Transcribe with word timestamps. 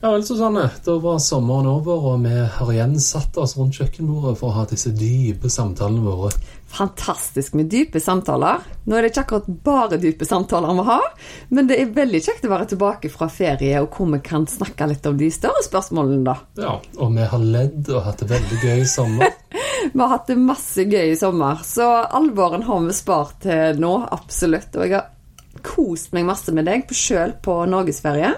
Ja 0.00 0.12
vel, 0.12 0.22
Susanne. 0.22 0.68
Da 0.84 0.94
var 1.02 1.18
sommeren 1.18 1.66
over, 1.66 2.04
og 2.12 2.20
vi 2.22 2.30
har 2.30 2.68
igjen 2.70 2.94
satt 3.02 3.34
oss 3.42 3.56
rundt 3.58 3.80
kjøkkenbordet 3.80 4.36
for 4.38 4.52
å 4.52 4.60
ha 4.60 4.66
disse 4.70 4.92
dype 4.94 5.50
samtalene 5.50 6.04
våre. 6.06 6.30
Fantastisk 6.70 7.56
med 7.58 7.66
dype 7.72 7.98
samtaler. 7.98 8.62
Nå 8.86 8.94
er 8.94 9.02
det 9.02 9.10
ikke 9.10 9.24
akkurat 9.24 9.48
bare 9.66 9.98
dype 9.98 10.28
samtaler 10.28 10.78
vi 10.78 10.86
har, 10.86 11.10
men 11.50 11.66
det 11.66 11.80
er 11.82 11.90
veldig 11.98 12.22
kjekt 12.28 12.46
å 12.46 12.52
være 12.52 12.70
tilbake 12.76 13.10
fra 13.10 13.26
ferie, 13.32 13.74
og 13.82 13.90
hvor 13.96 14.12
vi 14.14 14.22
kan 14.22 14.46
snakke 14.46 14.86
litt 14.92 15.10
om 15.10 15.18
de 15.18 15.32
større 15.34 15.66
spørsmålene, 15.66 16.22
da. 16.30 16.38
Ja, 16.62 16.78
og 16.78 17.14
vi 17.18 17.26
har 17.34 17.50
ledd 17.58 17.90
og 17.90 18.04
hatt 18.06 18.22
det 18.22 18.30
veldig 18.36 18.62
gøy 18.62 18.84
i 18.84 18.88
sommer. 18.94 19.34
vi 19.96 19.98
har 19.98 20.14
hatt 20.14 20.30
det 20.30 20.38
masse 20.38 20.86
gøy 20.86 21.10
i 21.10 21.18
sommer, 21.18 21.66
så 21.66 21.90
alvoren 22.06 22.68
har 22.70 22.86
vi 22.86 22.94
spart 22.94 23.40
til 23.48 23.82
nå, 23.82 23.96
absolutt. 24.14 24.78
Og 24.78 24.86
jeg 24.86 25.00
har 25.00 25.64
kost 25.66 26.14
meg 26.14 26.28
masse 26.28 26.54
med 26.54 26.70
deg 26.70 26.86
sjøl 26.94 27.34
på 27.42 27.64
norgesferie. 27.66 28.36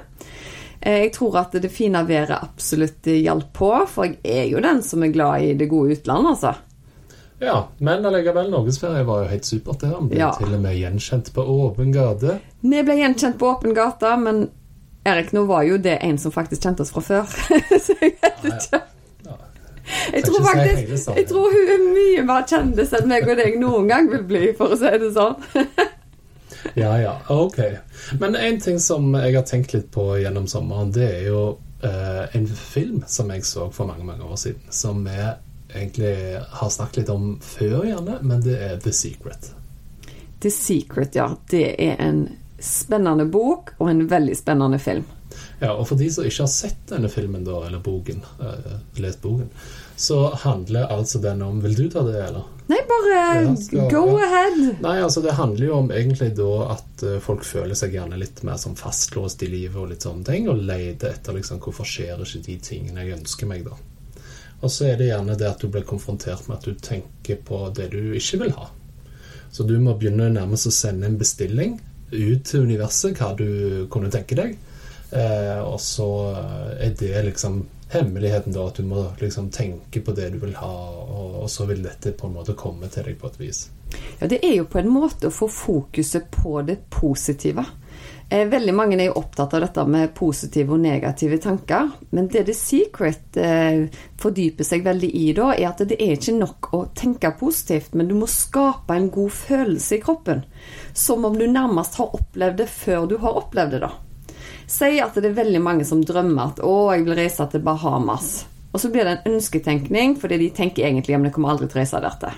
Eh, 0.80 1.02
jeg 1.04 1.12
tror 1.16 1.36
at 1.42 1.52
det 1.60 1.72
fine 1.72 2.02
været 2.08 2.38
absolutt 2.40 3.06
hjalp 3.12 3.52
på, 3.56 3.70
for 3.88 4.08
jeg 4.08 4.18
er 4.24 4.50
jo 4.50 4.64
den 4.64 4.82
som 4.82 5.04
er 5.04 5.12
glad 5.14 5.44
i 5.44 5.54
det 5.54 5.68
gode 5.68 5.98
utlandet, 5.98 6.36
altså. 6.36 6.54
Ja, 7.40 7.68
men 7.78 8.04
allikevel, 8.04 8.50
norgesferie 8.52 9.04
var 9.08 9.22
jo 9.22 9.28
helt 9.30 9.44
supert. 9.48 9.80
det. 9.80 9.88
Han 9.94 10.08
ble 10.08 10.20
ja. 10.20 10.30
til 10.36 10.52
og 10.52 10.60
med 10.60 10.76
gjenkjent 10.76 11.32
på 11.32 11.44
åpen 11.44 11.92
gate. 11.92 12.36
Vi 12.60 12.82
ble 12.84 12.96
gjenkjent 12.98 13.38
på 13.40 13.48
åpen 13.48 13.76
gate, 13.76 14.12
men 14.20 14.48
Erik, 15.08 15.32
nå 15.32 15.46
var 15.48 15.64
jo 15.64 15.78
det 15.80 15.96
en 16.04 16.18
som 16.20 16.32
faktisk 16.32 16.66
kjente 16.66 16.84
oss 16.84 16.92
fra 16.92 17.00
før. 17.00 17.36
Så 17.86 17.96
jeg 17.96 18.18
vet 18.20 18.44
ikke. 18.50 18.82
Ja, 19.24 19.36
ja. 19.36 19.38
Jeg 20.12 20.26
tror 20.26 20.44
faktisk 20.44 21.08
Jeg 21.16 21.24
tror 21.30 21.54
hun 21.54 21.72
er 21.74 21.86
mye 21.86 22.26
mer 22.28 22.44
kjendis 22.46 22.92
enn 22.98 23.08
meg 23.08 23.24
og 23.24 23.40
deg 23.40 23.56
noen 23.62 23.88
gang 23.88 24.12
vil 24.12 24.26
bli, 24.28 24.42
for 24.58 24.76
å 24.76 24.80
si 24.80 24.92
det 25.00 25.10
sånn. 25.16 25.40
Ja, 26.74 27.00
ja. 27.00 27.20
Ok. 27.28 27.58
Men 28.20 28.36
en 28.36 28.60
ting 28.60 28.80
som 28.80 29.14
jeg 29.14 29.36
har 29.36 29.46
tenkt 29.48 29.74
litt 29.74 29.90
på 29.94 30.18
gjennom 30.18 30.46
sommeren, 30.50 30.92
det 30.94 31.06
er 31.08 31.28
jo 31.28 31.44
uh, 31.84 32.24
en 32.36 32.48
film 32.48 33.04
som 33.06 33.30
jeg 33.34 33.44
så 33.46 33.70
for 33.74 33.90
mange, 33.90 34.04
mange 34.04 34.24
år 34.24 34.36
siden. 34.36 34.66
Som 34.70 35.04
vi 35.04 35.16
egentlig 35.74 36.40
har 36.50 36.70
snakket 36.70 37.02
litt 37.02 37.14
om 37.14 37.32
før, 37.42 37.84
gjerne, 37.86 38.18
men 38.22 38.42
det 38.44 38.58
er 38.58 38.76
The 38.82 38.92
Secret. 38.92 39.52
The 40.40 40.50
Secret, 40.50 41.14
ja. 41.14 41.30
Det 41.50 41.74
er 41.78 42.00
en 42.02 42.24
spennende 42.60 43.24
bok 43.24 43.74
og 43.78 43.90
en 43.90 44.04
veldig 44.08 44.36
spennende 44.36 44.78
film. 44.78 45.06
Ja, 45.60 45.74
og 45.74 45.86
for 45.88 46.00
de 46.00 46.08
som 46.12 46.26
ikke 46.26 46.44
har 46.46 46.50
sett 46.52 46.80
denne 46.90 47.10
filmen, 47.12 47.44
da, 47.46 47.58
eller 47.66 47.82
boken, 47.84 48.22
uh, 48.40 48.78
lest 49.00 49.20
boken, 49.22 49.50
så 50.00 50.22
handler 50.42 50.88
altså 50.94 51.20
den 51.20 51.42
om 51.44 51.58
Vil 51.60 51.76
du 51.76 51.84
ta 51.92 52.02
det, 52.06 52.16
eller? 52.30 52.46
Nei, 52.70 52.78
bare 52.88 53.56
skal, 53.60 53.90
go 53.92 54.16
ahead. 54.16 54.58
Nei, 54.80 54.96
altså 55.02 55.20
Det 55.20 55.36
handler 55.36 55.66
jo 55.66 55.76
om 55.82 55.90
egentlig 55.92 56.30
da 56.38 56.50
at 56.76 57.04
uh, 57.04 57.18
folk 57.22 57.44
føler 57.44 57.76
seg 57.78 57.94
gjerne 57.98 58.18
litt 58.20 58.42
mer 58.46 58.56
som 58.62 58.78
fastlåst 58.78 59.44
i 59.44 59.50
livet 59.52 59.76
og 59.76 59.92
litt 59.92 60.06
sånne 60.08 60.26
ting, 60.26 60.48
og 60.48 60.64
leter 60.64 61.12
etter 61.12 61.36
liksom 61.36 61.60
hvorfor 61.62 61.88
skjer 61.88 62.24
ikke 62.24 62.44
de 62.48 62.58
tingene 62.70 63.04
jeg 63.04 63.20
ønsker 63.20 63.50
meg, 63.50 63.68
da. 63.68 63.76
Og 64.60 64.72
så 64.72 64.90
er 64.90 64.98
det 65.00 65.08
gjerne 65.08 65.36
det 65.40 65.48
at 65.48 65.62
du 65.62 65.70
blir 65.72 65.86
konfrontert 65.88 66.48
med 66.48 66.58
at 66.58 66.66
du 66.68 66.76
tenker 66.84 67.38
på 67.44 67.62
det 67.76 67.90
du 67.94 68.12
ikke 68.16 68.42
vil 68.42 68.56
ha. 68.58 68.68
Så 69.50 69.64
du 69.66 69.76
må 69.82 69.96
begynne 69.98 70.28
nærmest 70.32 70.68
å 70.68 70.74
sende 70.74 71.08
en 71.08 71.18
bestilling 71.20 71.78
ut 72.10 72.44
til 72.46 72.66
universet 72.66 73.18
hva 73.18 73.32
du 73.38 73.86
kunne 73.92 74.10
tenke 74.12 74.36
deg. 74.38 74.58
Eh, 75.12 75.58
og 75.64 75.80
så 75.82 76.08
er 76.78 76.94
det 76.98 77.22
liksom 77.26 77.64
hemmeligheten 77.90 78.54
da 78.54 78.68
at 78.68 78.78
du 78.78 78.86
må 78.86 79.04
liksom 79.18 79.50
tenke 79.50 80.00
på 80.00 80.14
det 80.14 80.30
du 80.30 80.38
vil 80.38 80.54
ha, 80.60 80.74
og, 81.02 81.42
og, 81.42 81.50
så 81.50 81.66
vil 81.66 81.82
dette 81.82 82.14
på 82.14 82.28
en 82.28 82.36
måte 82.38 82.54
komme 82.58 82.90
til 82.92 83.08
deg 83.08 83.18
på 83.18 83.30
et 83.32 83.40
vis. 83.40 83.64
Ja, 84.20 84.28
det 84.30 84.38
er 84.46 84.54
jo 84.60 84.68
på 84.70 84.78
en 84.78 84.92
måte 84.92 85.26
å 85.28 85.34
få 85.34 85.48
fokuset 85.50 86.30
på 86.30 86.60
det 86.62 86.78
positive. 86.94 87.64
Eh, 88.30 88.46
veldig 88.46 88.74
mange 88.78 88.94
er 88.94 89.08
jo 89.08 89.16
opptatt 89.18 89.56
av 89.58 89.64
dette 89.64 89.84
med 89.90 90.12
positive 90.14 90.76
og 90.76 90.84
negative 90.84 91.40
tanker. 91.42 91.88
Men 92.14 92.28
det 92.30 92.44
The 92.46 92.54
Secret 92.54 93.40
eh, 93.42 93.88
fordyper 94.22 94.68
seg 94.68 94.86
veldig 94.86 95.10
i 95.18 95.24
da, 95.34 95.48
er 95.56 95.72
at 95.72 95.82
det 95.90 95.98
er 95.98 96.14
ikke 96.14 96.36
nok 96.38 96.68
å 96.78 96.84
tenke 96.94 97.32
positivt, 97.40 97.96
men 97.98 98.06
du 98.06 98.14
må 98.20 98.30
skape 98.30 98.94
en 98.94 99.10
god 99.10 99.34
følelse 99.34 99.98
i 99.98 100.04
kroppen. 100.04 100.44
Som 100.94 101.26
om 101.26 101.34
du 101.34 101.48
nærmest 101.50 101.98
har 101.98 102.14
opplevd 102.20 102.62
det 102.62 102.70
før 102.70 103.10
du 103.10 103.18
har 103.24 103.42
opplevd 103.42 103.74
det, 103.74 103.82
da. 103.88 103.90
Si 104.70 105.00
at 105.02 105.16
det 105.18 105.32
er 105.32 105.40
veldig 105.40 105.60
mange 105.64 105.84
som 105.86 106.02
drømmer 106.04 106.52
at 106.52 106.60
'å, 106.62 106.92
jeg 106.94 107.04
vil 107.04 107.18
reise 107.18 107.46
til 107.50 107.60
Bahamas'. 107.60 108.44
Og 108.72 108.80
så 108.80 108.88
blir 108.88 109.04
det 109.04 109.18
en 109.18 109.34
ønsketenkning, 109.34 110.14
fordi 110.20 110.38
de 110.38 110.50
tenker 110.50 110.86
egentlig 110.86 111.16
at 111.16 111.22
det 111.26 111.32
kommer 111.34 111.50
aldri 111.50 111.66
til 111.66 111.80
å 111.80 111.82
reise 111.82 112.00
dette. 112.00 112.30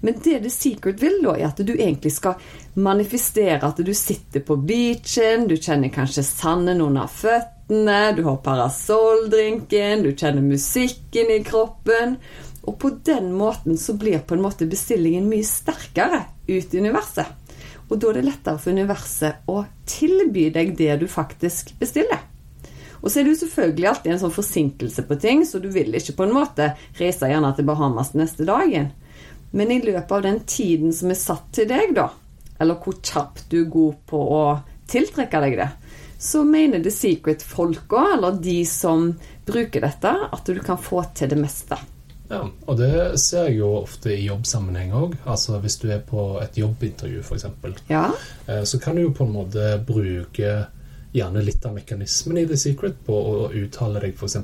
Men 0.00 0.18
det 0.24 0.40
The 0.42 0.50
Secret 0.50 1.00
vil, 1.00 1.20
da, 1.22 1.36
er 1.38 1.46
at 1.46 1.60
du 1.64 1.72
egentlig 1.72 2.12
skal 2.12 2.34
manifestere 2.74 3.62
at 3.62 3.78
du 3.78 3.94
sitter 3.94 4.42
på 4.44 4.56
beachen, 4.56 5.46
du 5.48 5.54
kjenner 5.56 5.88
kanskje 5.94 6.26
sanden 6.26 6.82
under 6.84 7.06
føttene, 7.06 8.16
du 8.16 8.24
har 8.26 8.42
parasolldrinken, 8.44 10.02
du 10.02 10.10
kjenner 10.12 10.42
musikken 10.42 11.30
i 11.30 11.38
kroppen. 11.46 12.18
Og 12.66 12.78
på 12.80 12.90
den 13.04 13.30
måten 13.32 13.78
så 13.78 13.94
blir 13.94 14.18
på 14.18 14.34
en 14.34 14.42
måte 14.42 14.66
bestillingen 14.66 15.30
mye 15.30 15.46
sterkere 15.46 16.24
ut 16.48 16.74
i 16.74 16.82
universet. 16.82 17.43
Og 17.90 17.98
da 18.00 18.10
er 18.10 18.18
det 18.18 18.28
lettere 18.28 18.60
for 18.60 18.72
universet 18.74 19.50
å 19.50 19.64
tilby 19.88 20.48
deg 20.54 20.72
det 20.78 20.94
du 21.02 21.08
faktisk 21.10 21.74
bestiller. 21.80 22.22
Og 23.04 23.10
så 23.12 23.20
er 23.20 23.28
jo 23.28 23.36
selvfølgelig 23.36 23.88
alltid 23.90 24.14
en 24.14 24.20
sånn 24.22 24.32
forsinkelse 24.32 25.04
på 25.04 25.16
ting, 25.20 25.42
så 25.44 25.60
du 25.60 25.68
vil 25.72 25.92
ikke 25.92 26.16
på 26.16 26.24
en 26.24 26.32
måte 26.32 26.70
reise 26.96 27.28
gjerne 27.28 27.50
til 27.56 27.66
Bahamas 27.68 28.14
neste 28.16 28.46
dagen. 28.48 28.88
Men 29.52 29.70
i 29.70 29.82
løpet 29.84 30.14
av 30.16 30.24
den 30.24 30.40
tiden 30.48 30.94
som 30.96 31.12
er 31.12 31.20
satt 31.20 31.50
til 31.54 31.68
deg, 31.68 31.92
da, 31.98 32.08
eller 32.58 32.80
hvor 32.80 32.96
kjapt 33.04 33.44
du 33.52 33.60
er 33.60 33.72
god 33.74 34.00
på 34.08 34.22
å 34.38 34.42
tiltrekke 34.90 35.42
deg 35.44 35.58
det, 35.60 35.68
så 36.24 36.40
mener 36.48 36.80
The 36.80 36.90
Secret-folka, 36.94 38.06
eller 38.16 38.40
de 38.40 38.62
som 38.64 39.10
bruker 39.44 39.84
dette, 39.84 40.14
at 40.32 40.48
du 40.48 40.62
kan 40.64 40.80
få 40.80 41.04
til 41.12 41.34
det 41.34 41.38
meste. 41.38 41.76
Ja, 42.34 42.44
og 42.66 42.78
det 42.80 42.92
ser 43.22 43.48
jeg 43.48 43.60
jo 43.60 43.72
ofte 43.80 44.12
i 44.14 44.26
jobbsammenheng 44.26 44.94
òg. 44.98 45.18
Altså 45.24 45.60
hvis 45.62 45.78
du 45.82 45.88
er 45.94 46.02
på 46.04 46.34
et 46.42 46.58
jobbintervju, 46.58 47.22
f.eks., 47.22 47.46
ja. 47.90 48.08
Eh, 48.46 48.64
så 48.66 48.80
kan 48.82 48.96
du 48.96 49.06
jo 49.06 49.14
på 49.14 49.26
en 49.28 49.36
måte 49.36 49.74
bruke 49.86 50.56
gjerne 51.14 51.44
litt 51.46 51.62
av 51.66 51.76
mekanismen 51.76 52.40
i 52.40 52.46
The 52.50 52.56
Secret 52.58 52.96
på 53.06 53.14
å 53.14 53.34
uttale 53.54 54.02
deg 54.02 54.16
f.eks.: 54.18 54.36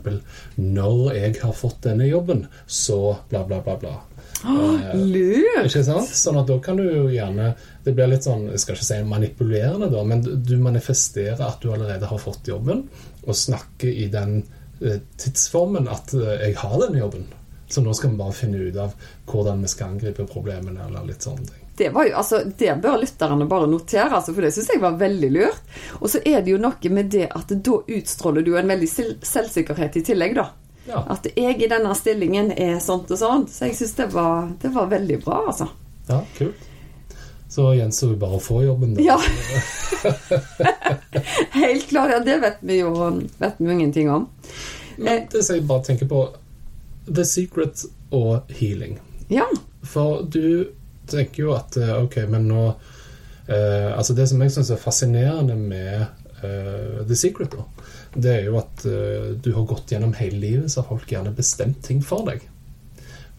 'Når 0.56 1.00
jeg 1.16 1.40
har 1.42 1.56
fått 1.56 1.82
denne 1.88 2.06
jobben, 2.06 2.46
så 2.66 3.18
bla, 3.28 3.42
bla, 3.44 3.58
bla, 3.64 3.76
bla'. 3.80 3.98
Oh, 4.44 4.78
lurt! 4.94 5.66
Ikke 5.66 5.82
sant? 5.84 6.08
Sånn 6.16 6.38
at 6.40 6.48
da 6.48 6.56
kan 6.64 6.78
du 6.78 6.86
jo 6.86 7.08
gjerne 7.12 7.50
Det 7.84 7.92
blir 7.92 8.08
litt 8.08 8.24
sånn, 8.24 8.46
jeg 8.54 8.62
skal 8.62 8.76
ikke 8.76 8.86
si 8.86 9.00
manipulerende, 9.04 9.90
da, 9.92 10.04
men 10.06 10.22
du 10.24 10.54
manifesterer 10.60 11.42
at 11.44 11.60
du 11.60 11.72
allerede 11.72 12.08
har 12.08 12.20
fått 12.20 12.48
jobben, 12.48 12.86
og 13.26 13.36
snakker 13.36 13.88
i 13.88 14.06
den 14.12 14.42
eh, 14.80 15.00
tidsformen 15.20 15.88
at 15.88 16.14
'jeg 16.14 16.56
har 16.56 16.78
denne 16.86 17.02
jobben'. 17.02 17.28
Så 17.70 17.82
nå 17.84 17.94
skal 17.94 18.10
vi 18.10 18.18
bare 18.18 18.34
finne 18.34 18.58
ut 18.58 18.76
av 18.82 18.94
hvordan 19.30 19.60
vi 19.62 19.68
skal 19.70 19.94
angripe 19.94 20.26
problemene. 20.26 20.86
eller 20.88 21.04
litt 21.06 21.22
sånne 21.22 21.46
ting. 21.46 21.66
Det, 21.80 21.86
jo, 21.94 22.00
altså, 22.18 22.42
det 22.58 22.74
bør 22.82 22.98
lytterne 23.00 23.46
bare 23.48 23.68
notere, 23.70 24.10
altså, 24.12 24.34
for 24.34 24.44
det 24.44 24.50
syns 24.52 24.72
jeg 24.74 24.82
var 24.82 24.98
veldig 25.00 25.30
lurt. 25.32 25.76
Og 26.00 26.10
så 26.12 26.20
er 26.28 26.42
det 26.42 26.52
jo 26.52 26.58
noe 26.60 26.90
med 26.92 27.12
det 27.14 27.28
at 27.30 27.54
da 27.54 27.78
utstråler 27.80 28.44
du 28.44 28.56
en 28.58 28.68
veldig 28.68 28.90
selvsikkerhet 29.24 29.96
i 29.96 30.02
tillegg, 30.10 30.34
da. 30.36 30.50
Ja. 30.90 31.04
At 31.14 31.28
jeg 31.30 31.60
i 31.62 31.68
denne 31.70 31.94
stillingen 31.94 32.50
er 32.52 32.80
sånt 32.82 33.08
og 33.14 33.20
sånt. 33.20 33.54
Så 33.54 33.70
jeg 33.70 33.78
syns 33.78 33.94
det, 33.96 34.10
det, 34.60 34.72
var 34.74 34.90
veldig 34.90 35.20
bra, 35.22 35.38
altså. 35.52 35.70
Ja, 36.10 36.20
kult. 36.36 36.66
Så 37.50 37.72
gjenstår 37.74 38.12
det 38.12 38.20
bare 38.22 38.38
å 38.38 38.42
få 38.42 38.60
jobben, 38.62 38.92
da. 38.94 39.02
Ja. 39.02 39.16
Helt 41.62 41.88
klart. 41.88 42.12
Ja, 42.14 42.20
det 42.26 42.36
vet 42.44 42.60
vi 42.60 42.82
jo, 42.82 42.92
vet 43.40 43.58
vi 43.58 43.72
ingenting 43.72 44.10
om. 44.10 44.28
Men 45.00 45.24
det 45.32 45.42
som 45.42 45.56
jeg 45.56 45.66
bare 45.66 45.86
tenker 45.88 46.10
på 46.10 46.26
The 47.10 47.24
Secret 47.26 47.84
og 48.14 48.50
healing. 48.54 48.98
Ja. 49.28 49.46
For 49.82 50.22
du 50.22 50.70
tenker 51.10 51.42
jo 51.44 51.54
at 51.56 51.76
eh, 51.80 51.94
OK, 51.98 52.22
men 52.30 52.48
nå 52.50 52.64
eh, 52.70 53.90
Altså, 53.90 54.14
det 54.14 54.28
som 54.30 54.42
jeg 54.42 54.54
syns 54.54 54.70
er 54.70 54.80
fascinerende 54.80 55.56
med 55.58 56.06
eh, 56.42 57.00
The 57.06 57.16
Secret, 57.18 57.56
da, 57.56 57.66
det 58.14 58.34
er 58.36 58.48
jo 58.48 58.58
at 58.60 58.86
eh, 58.86 59.32
du 59.42 59.52
har 59.56 59.66
gått 59.70 59.94
gjennom 59.94 60.14
hele 60.18 60.38
livet, 60.38 60.70
så 60.70 60.82
har 60.82 60.90
folk 60.92 61.10
gjerne 61.10 61.34
bestemt 61.34 61.82
ting 61.86 62.02
for 62.04 62.26
deg. 62.30 62.46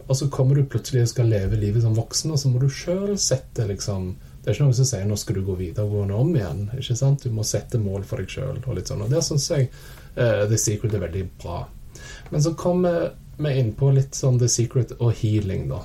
Og 0.08 0.16
så 0.18 0.28
kommer 0.32 0.58
du 0.58 0.66
plutselig 0.66 1.06
og 1.06 1.12
skal 1.12 1.30
leve 1.30 1.56
livet 1.56 1.84
som 1.84 1.96
voksen, 1.96 2.34
og 2.34 2.40
så 2.40 2.50
må 2.50 2.60
du 2.60 2.68
sjøl 2.68 3.14
sette 3.20 3.68
liksom 3.68 4.14
Det 4.42 4.50
er 4.50 4.56
ikke 4.56 4.64
noen 4.64 4.74
som 4.74 4.86
sier 4.88 5.04
'nå 5.06 5.16
skal 5.16 5.36
du 5.38 5.44
gå 5.46 5.54
videregående 5.54 6.14
om 6.18 6.32
igjen'. 6.34 6.64
ikke 6.74 6.96
sant? 6.98 7.22
Du 7.22 7.30
må 7.30 7.44
sette 7.46 7.78
mål 7.78 8.02
for 8.02 8.18
deg 8.18 8.28
sjøl. 8.28 8.58
Og 8.66 8.74
litt 8.74 8.88
sånn, 8.90 9.04
og 9.04 9.10
der 9.12 9.22
syns 9.22 9.46
jeg 9.50 9.68
uh, 10.18 10.48
The 10.50 10.58
Secret 10.58 10.94
er 10.94 11.04
veldig 11.04 11.22
bra. 11.38 11.68
Men 12.32 12.42
så 12.42 12.50
kommer 12.58 13.12
vi 13.36 13.54
inn 13.58 13.72
på 13.74 13.90
litt 13.94 14.14
sånn 14.14 14.38
The 14.40 14.48
Secret 14.50 14.94
og 14.98 15.14
healing, 15.18 15.68
da. 15.70 15.82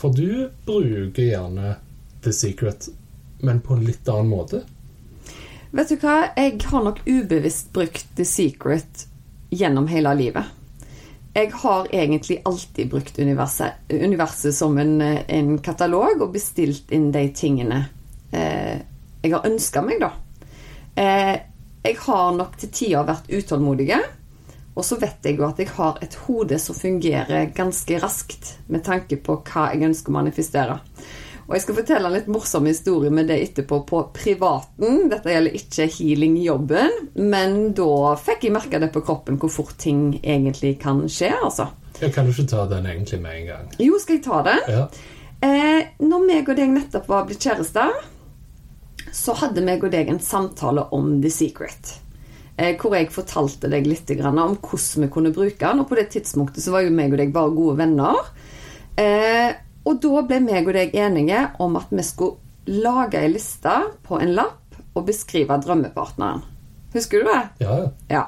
For 0.00 0.14
du 0.14 0.50
bruker 0.66 1.22
gjerne 1.22 1.76
The 2.24 2.32
Secret, 2.32 2.88
men 3.44 3.60
på 3.60 3.76
en 3.76 3.84
litt 3.86 4.08
annen 4.08 4.32
måte. 4.32 4.64
Vet 5.74 5.90
du 5.90 5.96
hva, 6.02 6.30
jeg 6.36 6.60
har 6.70 6.84
nok 6.84 7.00
ubevisst 7.06 7.72
brukt 7.74 8.10
The 8.18 8.26
Secret 8.28 9.06
gjennom 9.54 9.88
hele 9.90 10.12
livet. 10.18 10.52
Jeg 11.34 11.50
har 11.64 11.88
egentlig 11.90 12.42
alltid 12.46 12.92
brukt 12.92 13.18
universet, 13.18 13.80
universet 13.90 14.54
som 14.54 14.78
en, 14.78 15.00
en, 15.02 15.56
katalog 15.58 16.22
og 16.22 16.34
bestilt 16.36 16.92
inn 16.94 17.08
de 17.14 17.24
tingene 17.34 17.80
eh, 18.30 18.84
jeg 19.24 19.32
har 19.32 19.48
ønska 19.48 19.82
meg, 19.82 19.98
da. 20.04 20.12
Eh, 20.94 21.34
jeg 21.84 21.98
har 22.04 22.36
nok 22.36 22.54
til 22.60 22.70
tider 22.70 23.08
vært 23.08 23.32
utålmodige. 23.32 23.98
Og 24.74 24.84
så 24.86 24.98
vet 24.98 25.26
jeg 25.26 25.38
jo 25.38 25.46
at 25.46 25.60
jeg 25.62 25.70
har 25.76 26.00
et 26.02 26.16
hode 26.26 26.58
som 26.58 26.74
fungerer 26.74 27.52
ganske 27.54 27.98
raskt 28.02 28.56
med 28.66 28.82
tanke 28.86 29.20
på 29.22 29.38
hva 29.46 29.68
jeg 29.70 29.86
ønsker 29.86 30.10
å 30.10 30.16
manifestere. 30.18 30.80
Og 31.44 31.52
jeg 31.54 31.64
skal 31.66 31.76
fortelle 31.76 32.08
en 32.08 32.14
litt 32.16 32.28
morsom 32.32 32.66
historie 32.66 33.12
med 33.12 33.28
det 33.28 33.36
etterpå 33.44 33.82
på 33.88 34.00
privaten. 34.16 35.10
Dette 35.12 35.32
gjelder 35.34 35.58
ikke 35.58 35.88
healing 35.92 36.38
i 36.40 36.46
jobben, 36.46 36.94
men 37.20 37.58
da 37.76 38.14
fikk 38.16 38.46
jeg 38.48 38.54
merke 38.56 38.80
det 38.80 38.88
på 38.94 39.04
kroppen 39.04 39.36
hvor 39.40 39.52
fort 39.52 39.76
ting 39.80 40.06
egentlig 40.22 40.78
kan 40.82 41.04
skje, 41.04 41.34
altså. 41.36 41.68
Ja, 42.00 42.08
kan 42.10 42.26
du 42.26 42.32
ikke 42.32 42.48
ta 42.50 42.64
den 42.70 42.88
egentlig 42.90 43.20
med 43.22 43.42
en 43.42 43.50
gang? 43.52 43.68
Jo, 43.78 44.00
skal 44.02 44.18
jeg 44.18 44.24
ta 44.24 44.40
den? 44.48 44.64
Ja. 44.72 44.86
Eh, 45.44 45.92
når 46.00 46.24
meg 46.24 46.48
og 46.48 46.56
deg 46.58 46.72
nettopp 46.72 47.10
var 47.12 47.28
blitt 47.28 47.44
kjærester, 47.44 47.92
så 49.14 49.36
hadde 49.38 49.62
meg 49.62 49.84
og 49.84 49.92
deg 49.92 50.08
en 50.10 50.22
samtale 50.24 50.88
om 50.96 51.18
The 51.22 51.30
Secret. 51.30 51.98
Eh, 52.56 52.76
hvor 52.78 52.94
jeg 52.94 53.10
fortalte 53.10 53.66
deg 53.66 53.88
litt 53.90 54.10
om 54.14 54.36
hvordan 54.54 55.04
vi 55.04 55.10
kunne 55.10 55.34
bruke 55.34 55.58
den. 55.58 55.80
Og 55.82 55.88
på 55.90 55.98
det 55.98 56.10
tidspunktet 56.14 56.62
så 56.62 56.74
var 56.74 56.84
jo 56.84 56.94
meg 56.94 57.12
og 57.12 57.18
deg 57.18 57.32
bare 57.34 57.54
gode 57.54 57.78
venner. 57.82 58.20
Eh, 58.96 59.50
og 59.84 59.98
da 60.00 60.22
ble 60.22 60.38
meg 60.44 60.68
og 60.68 60.76
deg 60.76 60.94
enige 60.94 61.40
om 61.60 61.74
at 61.80 61.90
vi 61.90 62.04
skulle 62.06 62.38
lage 62.84 63.18
ei 63.18 63.32
liste 63.32 63.74
på 64.06 64.20
en 64.22 64.36
lapp 64.38 64.78
og 64.94 65.08
beskrive 65.08 65.58
drømmepartneren. 65.60 66.44
Husker 66.94 67.24
du 67.24 67.32
det? 67.32 67.42
Ja. 67.66 67.80
ja. 68.08 68.22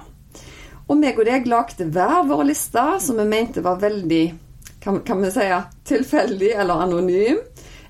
Og 0.90 0.99
meg 0.99 1.19
og 1.19 1.29
deg 1.29 1.46
lagde 1.46 1.87
hver 1.94 2.26
vår 2.26 2.43
liste, 2.50 2.82
som 3.02 3.22
vi 3.22 3.29
mente 3.31 3.62
var 3.62 3.79
veldig 3.79 4.25
kan, 4.82 5.00
kan 5.06 5.22
vi 5.22 5.31
si, 5.34 5.46
tilfeldig 5.87 6.50
eller 6.58 6.82
anonym. 6.82 7.38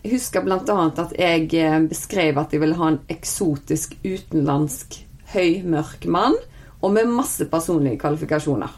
Jeg 0.05 0.13
husker 0.13 0.45
bl.a. 0.45 0.61
at 0.61 1.17
jeg 1.17 1.49
eh, 1.59 1.81
beskrev 1.89 2.39
at 2.39 2.53
jeg 2.53 2.63
ville 2.63 2.77
ha 2.79 2.93
en 2.93 3.01
eksotisk 3.11 3.97
utenlandsk 4.05 5.01
høy, 5.33 5.63
mørk 5.67 6.07
mann, 6.11 6.37
og 6.83 6.93
med 6.95 7.11
masse 7.11 7.47
personlige 7.51 7.99
kvalifikasjoner. 8.03 8.73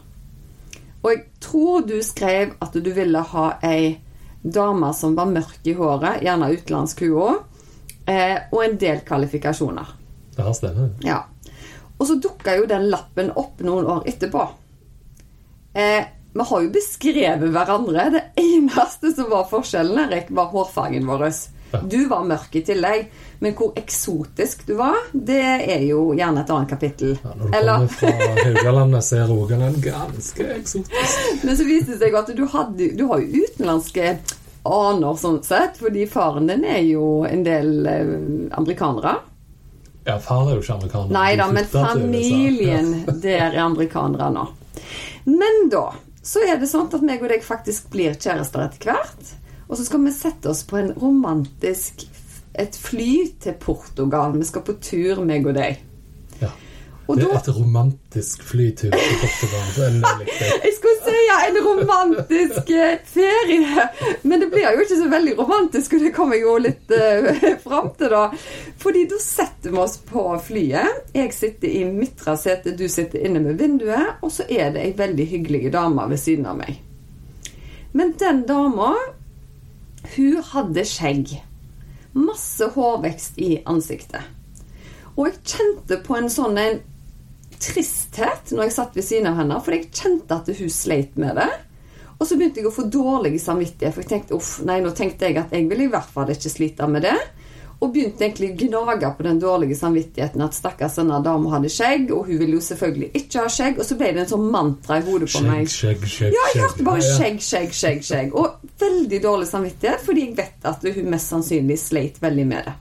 Og 1.02 1.10
jeg 1.12 1.24
tror 1.42 1.86
du 1.86 1.98
skrev 2.02 2.54
at 2.62 2.74
du 2.74 2.90
ville 2.94 3.22
ha 3.32 3.46
ei 3.66 3.96
dame 4.42 4.90
som 4.94 5.16
var 5.18 5.30
mørk 5.30 5.66
i 5.66 5.74
håret, 5.76 6.22
gjerne 6.24 6.52
utenlandsk 6.54 7.02
hun 7.04 7.16
òg, 7.22 7.40
eh, 8.06 8.36
og 8.52 8.62
en 8.64 8.78
del 8.80 9.02
kvalifikasjoner. 9.06 9.94
Ja, 10.38 10.52
stemmer. 10.54 10.92
Ja. 11.02 11.22
Og 11.98 12.06
så 12.06 12.18
dukka 12.22 12.54
jo 12.58 12.68
den 12.70 12.88
lappen 12.92 13.32
opp 13.34 13.60
noen 13.66 13.88
år 13.90 14.06
etterpå. 14.06 14.44
Eh, 15.74 16.04
vi 16.32 16.44
har 16.50 16.62
jo 16.62 16.70
beskrevet 16.70 17.50
hverandre. 17.50 18.10
Det 18.14 18.24
eneste 18.38 19.10
som 19.16 19.30
var 19.30 19.48
forskjellen, 19.50 19.98
Erik, 20.06 20.30
var 20.30 20.52
hårfargen 20.52 21.08
vår. 21.08 21.24
Du 21.90 21.98
var 22.08 22.24
mørk 22.24 22.56
i 22.56 22.62
tillegg, 22.64 23.08
men 23.44 23.54
hvor 23.58 23.74
eksotisk 23.78 24.64
du 24.66 24.74
var, 24.78 24.96
det 25.12 25.42
er 25.42 25.84
jo 25.86 26.08
gjerne 26.16 26.42
et 26.42 26.52
annet 26.54 26.70
kapittel. 26.70 27.14
Ja, 27.22 27.34
når 27.34 27.44
du 27.44 27.56
Eller... 27.58 27.86
kommer 27.86 27.94
fra 27.98 28.42
Haugalandet, 28.48 29.04
så 29.04 29.20
er 29.20 29.30
Rogaland 29.32 29.80
ganske 29.84 30.48
eksotisk. 30.56 31.30
Men 31.44 31.56
så 31.60 31.68
viste 31.68 31.94
det 31.94 32.00
seg 32.02 32.18
at 32.18 32.32
du, 32.34 32.44
hadde, 32.52 32.90
du 32.98 33.04
har 33.12 33.22
jo 33.22 33.44
utenlandske 33.44 34.16
aner, 34.68 35.14
sånn 35.20 35.40
sett, 35.46 35.78
fordi 35.80 36.08
faren 36.10 36.48
din 36.50 36.66
er 36.68 36.82
jo 36.88 37.22
en 37.28 37.44
del 37.46 37.88
eh, 37.88 38.14
amerikanere. 38.58 39.18
Ja, 40.08 40.16
far 40.24 40.48
er 40.48 40.56
jo 40.56 40.64
ikke 40.64 40.80
amerikaner. 40.80 41.14
Nei 41.14 41.30
da, 41.36 41.48
men 41.52 41.68
familien 41.68 42.92
der 43.24 43.50
er 43.52 43.62
amerikanere 43.68 44.32
nå. 44.34 44.48
Men 45.28 45.66
da 45.72 45.90
så 46.28 46.42
er 46.44 46.58
det 46.60 46.68
sånn 46.68 46.90
at 46.92 47.04
meg 47.04 47.22
og 47.24 47.30
deg 47.32 47.44
faktisk 47.44 47.88
blir 47.92 48.16
kjærester 48.18 48.66
etter 48.66 48.90
hvert. 48.90 49.30
Og 49.68 49.76
så 49.76 49.84
skal 49.84 50.00
vi 50.04 50.14
sette 50.16 50.48
oss 50.50 50.64
på 50.64 50.80
en 50.80 50.94
romantisk 50.96 52.08
et 52.58 52.76
fly 52.76 53.12
til 53.40 53.54
Portugal. 53.60 54.32
Vi 54.38 54.46
skal 54.48 54.64
på 54.66 54.74
tur, 54.82 55.20
meg 55.26 55.46
og 55.46 55.54
deg. 55.58 55.82
Ja. 56.40 56.50
Og 57.08 57.16
det 57.16 57.28
er 57.28 57.38
et 57.38 57.50
romantisk 57.56 58.42
flytur 58.44 58.92
til 58.92 59.20
Portugal. 59.22 60.00
jeg 60.64 60.72
skulle 60.76 60.96
si 61.04 61.20
ja, 61.28 61.36
en 61.46 61.58
romantisk 61.64 62.72
eh, 62.74 62.98
ferie, 63.04 63.86
men 64.22 64.42
det 64.42 64.50
blir 64.52 64.66
jo 64.66 64.82
ikke 64.84 64.98
så 64.98 65.08
veldig 65.08 65.36
romantisk, 65.38 65.94
og 65.96 66.04
det 66.04 66.12
kommer 66.16 66.40
jo 66.40 66.56
litt 66.60 66.92
uh, 66.92 67.30
fram 67.64 67.92
til, 67.96 68.12
da. 68.12 68.24
Fordi 68.82 69.06
da 69.08 69.20
setter 69.22 69.72
vi 69.72 69.80
oss 69.84 69.96
på 70.10 70.24
flyet. 70.44 71.12
Jeg 71.16 71.32
sitter 71.36 71.78
i 71.80 71.84
midtre 71.88 72.36
sete, 72.40 72.76
du 72.76 72.84
sitter 72.92 73.24
inne 73.24 73.40
med 73.44 73.60
vinduet, 73.62 74.18
og 74.20 74.34
så 74.34 74.48
er 74.48 74.74
det 74.74 74.84
ei 74.84 74.92
veldig 74.98 75.28
hyggelig 75.32 75.72
dame 75.72 76.10
ved 76.10 76.20
siden 76.20 76.50
av 76.50 76.60
meg. 76.60 76.82
Men 77.96 78.12
den 78.20 78.44
dama 78.48 78.92
hun 80.14 80.42
hadde 80.52 80.84
skjegg. 80.88 81.36
Masse 82.18 82.70
hårvekst 82.74 83.38
i 83.42 83.58
ansiktet. 83.68 84.24
Og 85.18 85.26
jeg 85.26 85.40
kjente 85.54 85.98
på 86.04 86.16
en 86.18 86.30
sånn 86.30 86.58
en 86.60 86.80
tristhet 87.58 88.52
når 88.54 88.68
jeg 88.68 88.74
satt 88.76 88.98
ved 88.98 89.06
siden 89.06 89.30
av 89.32 89.40
henne, 89.40 89.58
for 89.64 89.74
jeg 89.74 89.90
kjente 89.90 90.36
at 90.36 90.50
hun 90.60 90.70
sleit 90.72 91.18
med 91.18 91.38
det. 91.40 91.48
Og 92.18 92.26
så 92.26 92.38
begynte 92.38 92.62
jeg 92.62 92.70
å 92.70 92.74
få 92.74 92.86
dårlig 92.90 93.38
samvittighet, 93.42 93.94
for 93.94 94.02
jeg 94.02 94.10
tenkte 94.10 94.38
uff, 94.38 94.56
nei, 94.66 94.80
nå 94.82 94.90
tenkte 94.96 95.28
jeg 95.28 95.38
at 95.38 95.52
jeg 95.54 95.68
vil 95.70 95.84
i 95.84 95.90
hvert 95.90 96.10
fall 96.10 96.30
ikke 96.34 96.50
slite 96.50 96.88
med 96.90 97.06
det. 97.06 97.16
Og 97.78 97.92
begynte 97.94 98.24
egentlig 98.26 98.48
å 98.50 98.56
gnage 98.58 99.08
på 99.14 99.22
den 99.22 99.36
dårlige 99.38 99.76
samvittigheten 99.78 100.42
at 100.42 100.56
stakkars 100.56 100.96
denne 100.98 101.20
dama 101.22 101.52
hadde 101.52 101.70
skjegg, 101.70 102.08
og 102.10 102.26
hun 102.26 102.40
ville 102.40 102.58
jo 102.58 102.64
selvfølgelig 102.64 103.12
ikke 103.20 103.44
ha 103.44 103.52
skjegg. 103.54 103.78
Og 103.78 103.86
så 103.86 103.98
ble 104.00 104.08
det 104.16 104.24
en 104.24 104.32
sånn 104.32 104.48
mantra 104.50 104.98
i 104.98 105.04
hodet 105.06 105.28
på 105.28 105.36
skjegg, 105.36 105.46
meg. 105.46 105.70
Skjegg, 105.70 106.08
skjegg, 106.10 106.34
ja, 106.34 106.48
jeg 106.50 106.64
hørte 106.64 106.86
bare 106.88 107.04
skjegg, 107.06 107.38
skjegg, 107.44 107.70
skjegg. 107.78 108.02
skjegg. 108.08 108.34
Og 108.34 108.82
veldig 108.82 109.20
dårlig 109.22 109.46
samvittighet, 109.52 110.02
fordi 110.08 110.26
jeg 110.26 110.36
vet 110.40 110.68
at 110.72 110.88
hun 110.98 111.12
mest 111.14 111.34
sannsynlig 111.34 111.78
sleit 111.78 112.18
veldig 112.24 112.48
med 112.50 112.66
det. 112.66 112.74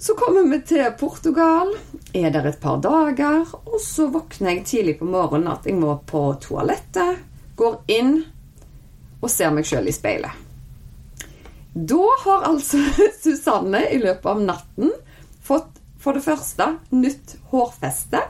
Så 0.00 0.14
kommer 0.18 0.50
vi 0.50 0.60
til 0.66 0.84
Portugal, 0.98 1.72
er 2.14 2.30
der 2.34 2.50
et 2.50 2.60
par 2.62 2.82
dager, 2.82 3.46
og 3.66 3.78
så 3.82 4.06
våkner 4.14 4.52
jeg 4.52 4.66
tidlig 4.66 4.98
på 4.98 5.06
morgenen 5.10 5.50
at 5.54 5.66
jeg 5.66 5.78
må 5.78 5.96
på 6.06 6.22
toalettet, 6.42 7.22
går 7.58 7.80
inn 7.90 8.12
og 9.18 9.30
ser 9.30 9.50
meg 9.54 9.66
sjøl 9.66 9.90
i 9.90 9.94
speilet. 9.94 10.47
Da 11.78 12.06
har 12.24 12.46
altså 12.48 12.80
Susanne 13.22 13.84
i 13.92 14.00
løpet 14.02 14.26
av 14.26 14.40
natten 14.42 14.90
fått 15.44 15.76
for 16.02 16.16
det 16.16 16.24
første 16.24 16.72
nytt 16.94 17.36
hårfeste. 17.52 18.20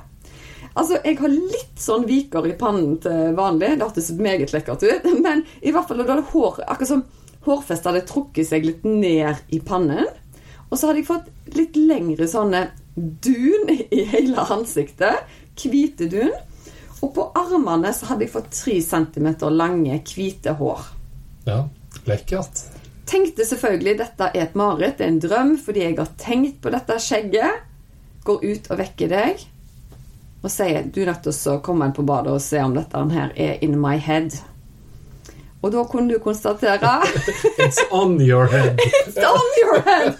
Altså, 0.78 0.99
Jeg 1.05 1.19
har 1.19 1.33
litt 1.33 1.81
sånn 1.81 2.05
viker 2.09 2.47
i 2.47 2.57
pannen 2.59 2.99
til 3.02 3.33
vanlig. 3.38 3.76
Det 3.78 3.87
hørtes 3.87 4.11
meget 4.19 4.52
lekkert 4.55 4.85
ut. 4.85 5.09
Men 5.26 5.45
i 5.61 5.73
hvert 5.73 5.88
fall 5.88 6.02
da 6.02 6.11
hadde 6.12 6.28
hår, 6.33 6.61
akkurat 6.67 6.93
som 6.93 7.05
hårfestet 7.49 7.90
hadde 7.90 8.07
trukket 8.09 8.50
seg 8.50 8.67
litt 8.69 8.85
ned 8.85 9.40
i 9.55 9.62
pannen. 9.64 10.07
Og 10.69 10.76
så 10.76 10.90
hadde 10.90 11.00
jeg 11.00 11.09
fått 11.09 11.57
litt 11.57 11.78
lengre 11.81 12.28
sånne 12.28 12.67
dun 12.95 13.73
i 13.73 14.05
hele 14.12 14.45
ansiktet. 14.52 15.25
Hvite 15.59 16.11
dun. 16.12 16.35
Og 17.00 17.14
på 17.14 17.25
armene 17.38 17.95
så 17.95 18.11
hadde 18.11 18.26
jeg 18.26 18.35
fått 18.35 18.52
tre 18.59 18.76
centimeter 18.85 19.55
lange, 19.55 19.97
hvite 20.12 20.55
hår. 20.59 20.90
Ja, 21.49 21.62
lekkert. 22.11 22.67
Tenkte 23.09 23.47
selvfølgelig 23.49 23.99
dette 24.03 24.31
er 24.35 24.43
et 24.45 24.59
mareritt, 24.59 24.99
det 24.99 25.07
er 25.07 25.12
en 25.15 25.23
drøm, 25.23 25.55
fordi 25.65 25.87
jeg 25.87 25.97
har 25.97 26.11
tenkt 26.21 26.59
på 26.65 26.73
dette 26.75 26.99
skjegget. 27.00 27.62
Går 28.29 28.45
ut 28.45 28.69
og 28.69 28.83
vekker 28.83 29.15
deg 29.15 29.47
og 30.38 30.53
sier 30.53 30.87
du 30.87 31.00
er 31.03 31.11
nødt 31.11 31.25
til 31.27 31.50
å 31.50 31.59
komme 31.65 31.88
inn 31.88 31.97
på 31.97 32.05
badet 32.07 32.31
og 32.37 32.43
se 32.43 32.61
om 32.62 32.77
dette 32.77 33.00
her 33.11 33.33
er 33.35 33.59
in 33.65 33.75
my 33.81 33.97
head. 33.99 34.37
Og 35.59 35.73
da 35.75 35.83
kunne 35.91 36.15
du 36.15 36.21
konstatere 36.23 36.93
It's 37.65 37.81
on 37.91 38.21
your 38.23 38.47
head. 38.47 38.79
It's 39.00 39.19
on 39.19 39.49
your 39.59 39.81
head! 39.83 40.15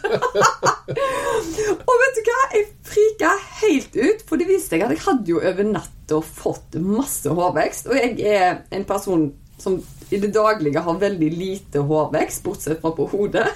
og 1.89 1.95
vet 2.03 2.19
du 2.19 2.23
hva? 2.27 2.41
Jeg 2.57 2.65
frika 2.89 3.31
helt 3.61 3.95
ut, 3.95 4.25
for 4.27 4.41
det 4.41 4.49
viste 4.49 4.75
seg 4.75 4.83
at 4.83 4.97
jeg 4.97 5.05
hadde 5.05 5.31
jo 5.31 5.39
over 5.39 5.69
natta 5.69 6.19
fått 6.25 6.81
masse 6.83 7.31
hårvekst. 7.31 7.87
Og 7.93 8.01
jeg 8.01 8.19
er 8.27 8.65
en 8.75 8.89
person 8.89 9.29
som 9.59 9.81
i 10.11 10.21
det 10.23 10.31
daglige 10.35 10.81
har 10.81 11.01
veldig 11.01 11.31
lite 11.35 11.83
hårvekst, 11.85 12.43
bortsett 12.45 12.81
fra 12.81 12.93
på 12.97 13.09
hodet. 13.13 13.49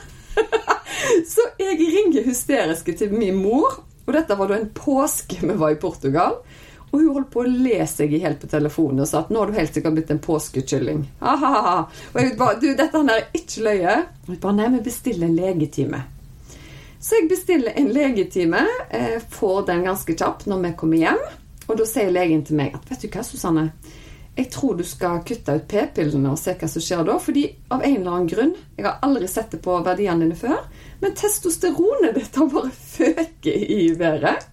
så 1.32 1.46
jeg 1.58 1.78
ringer 1.80 2.26
hysteriske 2.26 2.96
til 2.98 3.14
min 3.16 3.38
mor, 3.40 3.80
og 4.02 4.12
dette 4.16 4.36
var 4.36 4.50
da 4.50 4.58
en 4.58 4.70
påske 4.74 5.40
vi 5.40 5.56
var 5.56 5.74
i 5.74 5.80
Portugal. 5.80 6.40
Og 6.92 7.00
hun 7.00 7.12
holdt 7.16 7.30
på 7.32 7.40
å 7.40 7.48
le 7.48 7.78
seg 7.88 8.12
i 8.12 8.18
hjel 8.20 8.34
på 8.36 8.50
telefonen 8.52 9.00
og 9.00 9.08
sa 9.08 9.22
at 9.22 9.30
nå 9.32 9.40
har 9.40 9.48
du 9.48 9.56
helt 9.56 9.72
sikkert 9.72 9.94
blitt 9.96 10.10
en 10.12 10.20
påskekylling. 10.20 11.06
Og 12.12 12.20
jeg 12.20 12.34
bare 12.36 12.58
Du, 12.60 12.66
dette 12.76 13.00
er 13.14 13.30
ikke 13.32 13.64
løye. 13.64 13.94
Og 14.26 14.34
jeg 14.34 14.40
bare 14.42 14.58
Nei, 14.58 14.66
vi 14.74 14.82
bestiller 14.90 15.30
en 15.30 15.38
legetime. 15.38 16.02
Så 17.02 17.16
jeg 17.16 17.30
bestiller 17.32 17.72
en 17.80 17.88
legetime, 17.90 18.60
eh, 18.90 19.16
får 19.30 19.64
den 19.66 19.86
ganske 19.88 20.14
kjapt 20.14 20.44
når 20.46 20.60
vi 20.66 20.74
kommer 20.82 21.00
hjem. 21.00 21.24
Og 21.66 21.78
da 21.80 21.86
sier 21.88 22.12
legen 22.12 22.44
til 22.44 22.60
meg 22.60 22.76
at 22.76 22.84
vet 22.90 23.02
du 23.02 23.08
hva, 23.08 23.24
Susanne, 23.24 23.64
jeg 24.36 24.48
tror 24.52 24.78
du 24.78 24.84
skal 24.88 25.20
kutte 25.28 25.58
ut 25.58 25.66
p-pillene 25.68 26.30
og 26.32 26.40
se 26.40 26.54
hva 26.56 26.68
som 26.70 26.82
skjer 26.84 27.04
da. 27.04 27.18
Fordi 27.20 27.44
av 27.68 27.82
en 27.84 27.96
eller 27.98 28.14
annen 28.14 28.30
grunn, 28.30 28.54
jeg 28.78 28.86
har 28.86 29.02
aldri 29.04 29.28
sett 29.28 29.52
det 29.52 29.60
på 29.64 29.76
verdiene 29.84 30.24
dine 30.24 30.38
før, 30.38 30.62
men 31.02 31.16
testosteronet 31.18 32.16
ditt 32.16 32.38
har 32.40 32.48
bare 32.52 32.72
føket 32.72 33.74
i 33.76 33.90
været. 33.98 34.48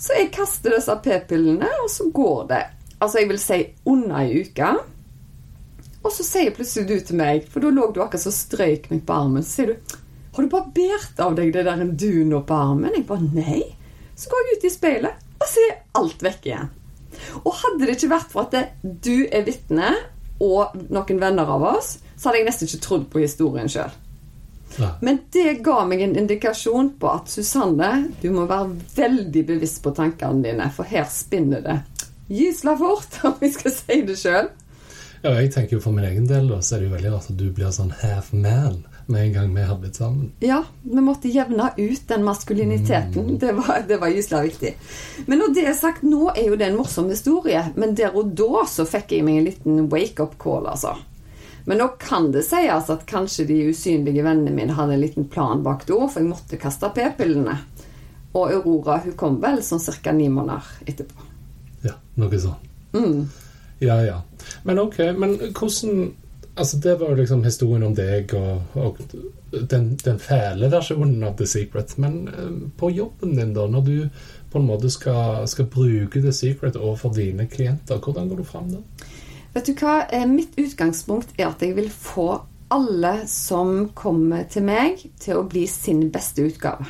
Så 0.00 0.14
jeg 0.16 0.30
kaster 0.32 0.76
disse 0.76 0.94
p-pillene, 1.04 1.68
og 1.82 1.90
så 1.92 2.06
går 2.14 2.44
det 2.52 2.62
altså 3.00 3.22
jeg 3.22 3.30
vil 3.30 3.40
si 3.40 3.58
under 3.88 4.16
ei 4.20 4.42
uke. 4.44 4.70
Og 6.00 6.12
så 6.14 6.24
sier 6.24 6.54
plutselig 6.56 6.88
du 6.88 7.06
til 7.10 7.20
meg, 7.20 7.46
for 7.50 7.64
da 7.64 7.72
lå 7.74 7.90
du 7.92 8.00
akkurat 8.04 8.22
så 8.22 8.32
strøyk 8.32 8.88
meg 8.92 9.02
på 9.08 9.16
armen, 9.16 9.44
så 9.44 9.60
sier 9.60 9.72
du 9.74 9.96
Har 10.36 10.46
du 10.46 10.52
barbert 10.52 11.20
av 11.20 11.34
deg 11.36 11.50
det 11.52 11.66
der 11.66 11.82
du 11.84 12.24
nå 12.24 12.44
på 12.46 12.54
armen? 12.56 12.92
Jeg 12.94 13.08
bare 13.08 13.26
nei. 13.34 13.64
Så 14.14 14.30
går 14.30 14.46
jeg 14.46 14.58
ut 14.58 14.68
i 14.68 14.72
speilet, 14.72 15.24
og 15.40 15.48
så 15.48 15.64
er 15.66 15.80
alt 15.98 16.22
vekk 16.22 16.46
igjen. 16.46 16.70
Og 17.44 17.52
hadde 17.62 17.86
det 17.86 17.96
ikke 17.96 18.12
vært 18.14 18.32
for 18.32 18.48
at 18.48 18.76
du 18.82 19.26
er 19.30 19.46
vitne, 19.46 19.92
og 20.40 20.76
noen 20.88 21.20
venner 21.20 21.50
av 21.52 21.66
oss, 21.76 21.98
så 22.16 22.28
hadde 22.28 22.40
jeg 22.40 22.48
nesten 22.48 22.70
ikke 22.70 22.84
trodd 22.86 23.10
på 23.12 23.24
historien 23.24 23.68
sjøl. 23.68 23.92
Men 25.02 25.18
det 25.34 25.58
ga 25.66 25.82
meg 25.88 26.02
en 26.04 26.14
indikasjon 26.16 26.92
på 27.00 27.10
at 27.10 27.30
Susanne, 27.32 27.90
du 28.22 28.30
må 28.32 28.46
være 28.48 28.70
veldig 28.96 29.42
bevisst 29.48 29.82
på 29.84 29.92
tankene 29.96 30.44
dine, 30.46 30.68
for 30.72 30.88
her 30.88 31.08
spinner 31.10 31.64
det 31.64 31.80
gysla 32.30 32.76
fort, 32.78 33.18
om 33.26 33.36
vi 33.40 33.50
skal 33.52 33.74
si 33.74 34.00
det 34.06 34.18
sjøl. 34.20 34.50
Ja, 35.20 35.34
jeg 35.36 35.50
tenker 35.52 35.76
jo 35.76 35.82
For 35.84 35.92
min 35.92 36.06
egen 36.08 36.24
del 36.30 36.46
da, 36.48 36.62
så 36.64 36.76
er 36.76 36.80
det 36.80 36.86
jo 36.86 36.94
veldig 36.94 37.10
rart 37.12 37.26
at 37.28 37.36
du 37.36 37.50
blir 37.52 37.74
sånn 37.76 37.92
half 38.00 38.30
man 38.32 38.78
med 39.10 39.26
en 39.26 39.32
gang 39.34 39.52
vi 39.54 39.64
hadde 39.66 39.80
blitt 39.82 39.98
sammen. 39.98 40.30
Ja, 40.44 40.62
vi 40.82 41.02
måtte 41.04 41.28
jevne 41.28 41.70
ut 41.76 42.08
den 42.08 42.24
maskuliniteten. 42.24 43.38
Det 43.42 43.52
var, 43.58 43.84
det 43.88 43.98
var 44.00 44.08
gysla 44.14 44.42
viktig. 44.46 44.74
Men 45.26 45.42
når 45.42 45.54
det 45.54 45.66
er 45.68 45.76
sagt, 45.78 46.02
nå 46.06 46.30
er 46.30 46.48
jo 46.48 46.58
det 46.60 46.70
en 46.70 46.78
morsom 46.78 47.10
historie, 47.10 47.62
men 47.74 47.94
der 47.98 48.16
og 48.16 48.32
da 48.38 48.64
så 48.70 48.86
fikk 48.88 49.16
jeg 49.16 49.26
meg 49.26 49.40
en 49.40 49.48
liten 49.50 49.86
wake-up 49.92 50.38
call, 50.40 50.70
altså. 50.70 50.94
Men 51.68 51.82
nå 51.82 51.90
kan 52.00 52.30
det 52.32 52.46
sies 52.46 52.88
at 52.90 53.04
kanskje 53.06 53.44
de 53.50 53.58
usynlige 53.68 54.24
vennene 54.24 54.54
mine 54.54 54.74
hadde 54.78 54.96
en 54.96 55.02
liten 55.02 55.28
plan 55.28 55.62
bak 55.62 55.84
da, 55.88 56.00
for 56.06 56.22
jeg 56.22 56.30
måtte 56.30 56.60
kaste 56.60 56.88
p-pillene. 56.94 57.58
Og 58.32 58.54
Aurora 58.54 59.00
hun 59.04 59.16
kom 59.18 59.40
vel 59.42 59.60
sånn 59.66 59.82
ca. 59.82 60.14
ni 60.14 60.30
måneder 60.30 60.86
etterpå. 60.86 61.28
Ja, 61.84 61.96
noe 62.20 62.40
sånn. 62.40 62.68
Mm. 62.94 63.22
Ja, 63.80 63.96
ja. 64.04 64.20
Men 64.62 64.78
ok, 64.82 64.98
men 65.18 65.36
hvordan 65.56 66.10
Altså, 66.60 66.76
det 66.76 66.98
var 67.00 67.16
liksom 67.16 67.40
historien 67.44 67.86
om 67.86 67.94
deg 67.96 68.34
og, 68.36 68.74
og 68.76 68.98
den, 69.70 69.94
den 70.04 70.18
fæle 70.20 70.68
versjonen 70.68 71.22
av 71.24 71.38
The 71.38 71.46
Secret. 71.48 71.94
Men 71.96 72.18
eh, 72.28 72.50
på 72.76 72.90
jobben 72.92 73.32
din, 73.38 73.54
da, 73.56 73.64
når 73.64 73.86
du 73.86 73.94
på 74.52 74.60
en 74.60 74.66
måte 74.68 74.90
skal, 74.92 75.46
skal 75.48 75.70
bruke 75.72 76.20
The 76.20 76.34
Secret 76.36 76.76
overfor 76.76 77.14
dine 77.16 77.48
klienter, 77.48 78.02
hvordan 78.04 78.28
går 78.28 78.42
du 78.42 78.44
fram 78.44 78.68
da? 78.74 78.82
Vet 79.54 79.70
du 79.70 79.72
hva? 79.80 80.02
Eh, 80.12 80.26
Mitt 80.28 80.58
utgangspunkt 80.60 81.32
er 81.38 81.48
at 81.48 81.64
jeg 81.64 81.78
vil 81.80 81.88
få 81.88 82.28
alle 82.70 83.14
som 83.30 83.88
kommer 83.96 84.44
til 84.52 84.68
meg, 84.68 85.00
til 85.18 85.40
å 85.40 85.48
bli 85.48 85.64
sin 85.64 86.10
beste 86.12 86.44
utgave. 86.44 86.86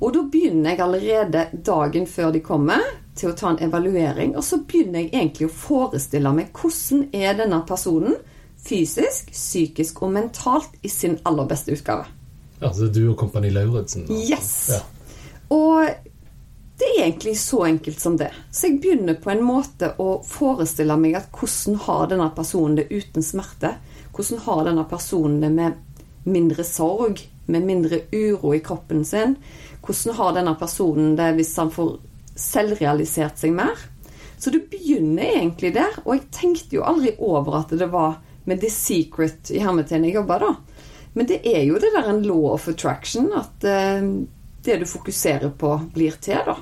Og 0.00 0.16
da 0.16 0.24
begynner 0.32 0.72
jeg 0.72 0.80
allerede 0.86 1.46
dagen 1.68 2.08
før 2.08 2.32
de 2.32 2.40
kommer, 2.40 2.80
til 3.12 3.28
å 3.28 3.36
ta 3.36 3.52
en 3.52 3.60
evaluering. 3.60 4.32
Og 4.40 4.44
så 4.46 4.62
begynner 4.64 5.04
jeg 5.04 5.12
egentlig 5.12 5.50
å 5.50 5.56
forestille 5.68 6.32
meg 6.32 6.54
hvordan 6.56 7.10
er 7.12 7.36
denne 7.36 7.60
personen 7.68 8.16
fysisk, 8.66 9.30
psykisk 9.32 10.02
og 10.04 10.14
mentalt 10.14 10.76
i 10.82 10.90
sin 10.92 11.18
aller 11.28 11.48
beste 11.50 11.74
utgave. 11.74 12.06
Altså 12.60 12.90
du 12.92 13.02
og 13.10 13.16
Kompani 13.20 13.50
Lauritzen? 13.52 14.06
Yes! 14.10 14.52
Ja. 14.74 14.80
Og 15.50 15.88
det 16.80 16.88
er 16.94 17.04
egentlig 17.04 17.34
så 17.40 17.64
enkelt 17.66 18.00
som 18.00 18.16
det. 18.20 18.30
Så 18.52 18.68
jeg 18.68 18.80
begynner 18.80 19.18
på 19.20 19.32
en 19.32 19.42
måte 19.44 19.92
å 20.00 20.20
forestille 20.24 20.96
meg 21.00 21.18
at 21.18 21.28
hvordan 21.34 21.80
har 21.86 22.06
denne 22.12 22.28
personen 22.36 22.78
det 22.78 22.88
uten 22.92 23.24
smerte? 23.24 23.74
Hvordan 24.16 24.40
har 24.46 24.62
denne 24.68 24.86
personen 24.88 25.40
det 25.42 25.50
med 25.52 25.76
mindre 26.24 26.64
sorg, 26.64 27.20
med 27.50 27.66
mindre 27.66 28.04
uro 28.12 28.54
i 28.56 28.62
kroppen 28.64 29.04
sin? 29.04 29.36
Hvordan 29.84 30.16
har 30.16 30.36
denne 30.38 30.54
personen 30.60 31.16
det 31.18 31.32
hvis 31.36 31.52
han 31.60 31.72
får 31.74 31.98
selvrealisert 32.38 33.40
seg 33.40 33.52
mer? 33.56 33.76
Så 34.40 34.52
det 34.54 34.62
begynner 34.72 35.34
egentlig 35.34 35.74
der, 35.76 36.00
og 36.06 36.14
jeg 36.14 36.28
tenkte 36.32 36.78
jo 36.78 36.86
aldri 36.88 37.12
over 37.18 37.58
at 37.58 37.74
det 37.76 37.90
var 37.92 38.22
med 38.44 38.60
The 38.62 38.70
Secret 38.72 39.50
i 39.54 39.60
hermetegn 39.62 40.06
jeg 40.08 40.18
jobber, 40.20 40.46
da. 40.46 40.80
Men 41.12 41.26
det 41.26 41.40
er 41.46 41.64
jo 41.66 41.78
det 41.82 41.90
der 41.96 42.10
en 42.10 42.22
law 42.22 42.52
of 42.54 42.68
attraction, 42.70 43.30
at 43.36 43.64
eh, 43.66 44.02
det 44.64 44.78
du 44.80 44.86
fokuserer 44.86 45.50
på, 45.58 45.74
blir 45.94 46.18
til, 46.22 46.40
da. 46.46 46.56